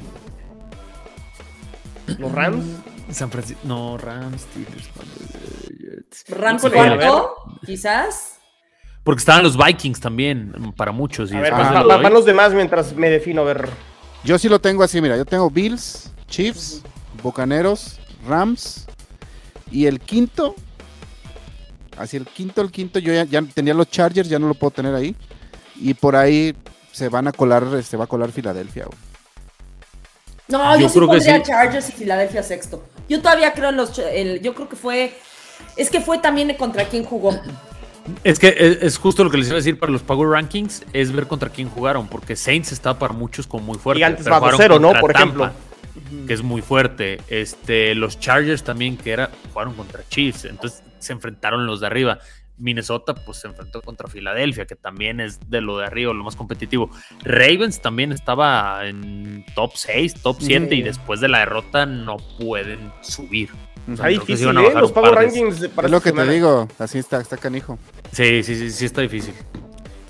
[2.17, 2.65] Los Rams.
[3.11, 3.61] San Francisco.
[3.63, 4.89] No, Rams, Steelers.
[6.29, 7.35] Rams cuarto,
[7.65, 8.39] quizás.
[9.03, 11.31] Porque estaban los Vikings también, para muchos.
[11.31, 13.69] Y a ver, van los demás mientras me defino, a ver.
[14.23, 16.83] Yo sí lo tengo así, mira, yo tengo Bills, Chiefs,
[17.23, 18.85] Bucaneros, Rams
[19.71, 20.55] y el quinto.
[21.97, 24.93] Así el quinto, el quinto, yo ya, tenía los Chargers, ya no lo puedo tener
[24.93, 25.15] ahí.
[25.75, 26.55] Y por ahí
[26.91, 28.85] se van a colar, se va a colar Filadelfia.
[30.49, 32.83] No, yo, sí pondría Chargers y Filadelfia sexto.
[33.07, 33.95] Yo todavía creo en los.
[34.41, 35.13] yo creo que fue.
[35.77, 37.39] Es que fue también contra quién jugó.
[38.23, 41.11] Es que es, justo lo que les iba a decir para los Power Rankings, es
[41.11, 43.99] ver contra quién jugaron, porque Saints está para muchos como muy fuerte.
[43.99, 44.93] Y antes bajo cero, ¿no?
[44.99, 45.51] Por ejemplo.
[46.25, 47.21] Que es muy fuerte.
[47.27, 50.45] Este, los Chargers también, que era, jugaron contra Chiefs.
[50.45, 52.19] Entonces se enfrentaron los de arriba.
[52.59, 56.35] Minnesota pues se enfrentó contra Filadelfia, que también es de lo de arriba, lo más
[56.35, 56.89] competitivo.
[57.23, 62.91] Ravens también estaba en top 6, top 7 y después de la derrota no pueden
[63.01, 63.49] subir.
[63.87, 64.73] O difícil, ¿eh?
[64.75, 67.79] Los Power Rankings Es lo que te digo, así está, está canijo.
[68.11, 69.33] Sí, sí, sí, sí está difícil.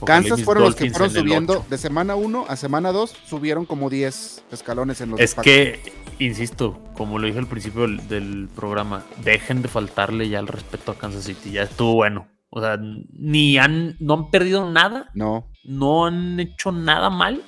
[0.06, 4.44] Kansas fueron los que fueron subiendo de semana 1 a semana 2, subieron como 10
[4.52, 5.80] escalones en los Es que,
[6.20, 10.92] insisto, como lo dije al principio del, del programa, dejen de faltarle ya el respeto
[10.92, 12.28] a Kansas City, ya estuvo bueno.
[12.52, 15.10] O sea, ni han, no han perdido nada.
[15.14, 15.48] No.
[15.64, 17.44] No han hecho nada mal.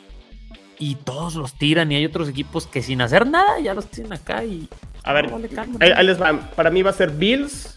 [0.77, 1.91] Y todos los tiran.
[1.91, 4.43] Y hay otros equipos que sin hacer nada ya los tienen acá.
[4.43, 4.67] Y.
[5.03, 5.31] A ver,
[5.79, 6.39] ahí, les va.
[6.55, 7.75] Para mí va a ser Bills,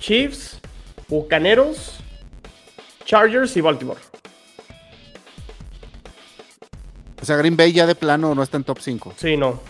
[0.00, 0.60] Chiefs,
[1.08, 1.98] Bucaneros,
[3.04, 4.00] Chargers y Baltimore.
[7.20, 9.14] O sea, Green Bay ya de plano no está en top 5.
[9.16, 9.60] Sí, no.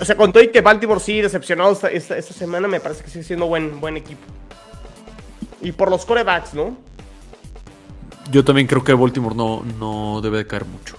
[0.00, 3.10] O sea, con todo y que Baltimore sí decepcionado esta, esta, semana, me parece que
[3.10, 4.20] sigue siendo buen, buen equipo.
[5.62, 6.76] Y por los corebacks, ¿no?
[8.30, 10.96] Yo también creo que Baltimore no, no debe de caer mucho.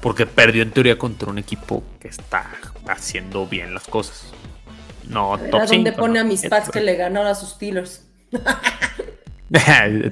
[0.00, 2.46] Porque perdió en teoría contra un equipo que está
[2.88, 4.32] haciendo bien las cosas.
[5.08, 8.04] No, top ¿A dónde pone a mis Pats que le ganó a sus Steelers?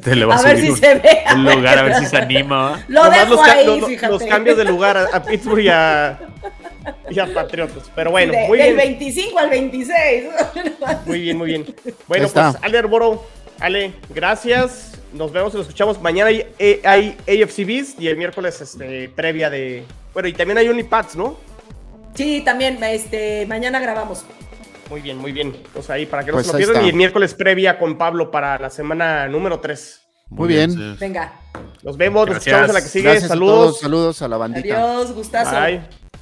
[0.03, 1.25] Te le va a, a ver si se ve.
[1.35, 2.85] Un lugar, a ver si se anima.
[2.87, 6.21] Lo dejo los, ahí, los, cambios de lugar a, Pittsburgh y a,
[7.11, 7.91] y a, Patriotas.
[7.95, 8.77] Pero bueno, muy bien.
[8.77, 10.25] Del 25 al 26.
[11.07, 11.75] Muy bien, muy bien.
[12.09, 13.25] Bueno, pues Ale Arboro,
[13.61, 14.99] Ale, gracias.
[15.13, 16.01] Nos vemos y nos escuchamos.
[16.01, 16.47] Mañana hay,
[16.85, 19.85] hay AFCBs y el miércoles este, previa de.
[20.13, 21.37] Bueno, y también hay Unipads, ¿no?
[22.15, 22.83] Sí, también.
[22.83, 24.25] Este, mañana grabamos.
[24.91, 25.57] Muy bien, muy bien.
[25.73, 26.85] Pues ahí para que no pues se lo pierdan.
[26.85, 30.03] Y el miércoles previa con Pablo para la semana número 3.
[30.31, 30.97] Muy bien.
[30.99, 31.33] Venga.
[31.83, 33.21] Nos vemos, nos escuchamos en la que sigue.
[33.21, 33.81] saludos.
[33.81, 34.75] saludos a la bandita.
[34.75, 35.61] Adiós, gustazo.
[35.61, 36.02] Bye.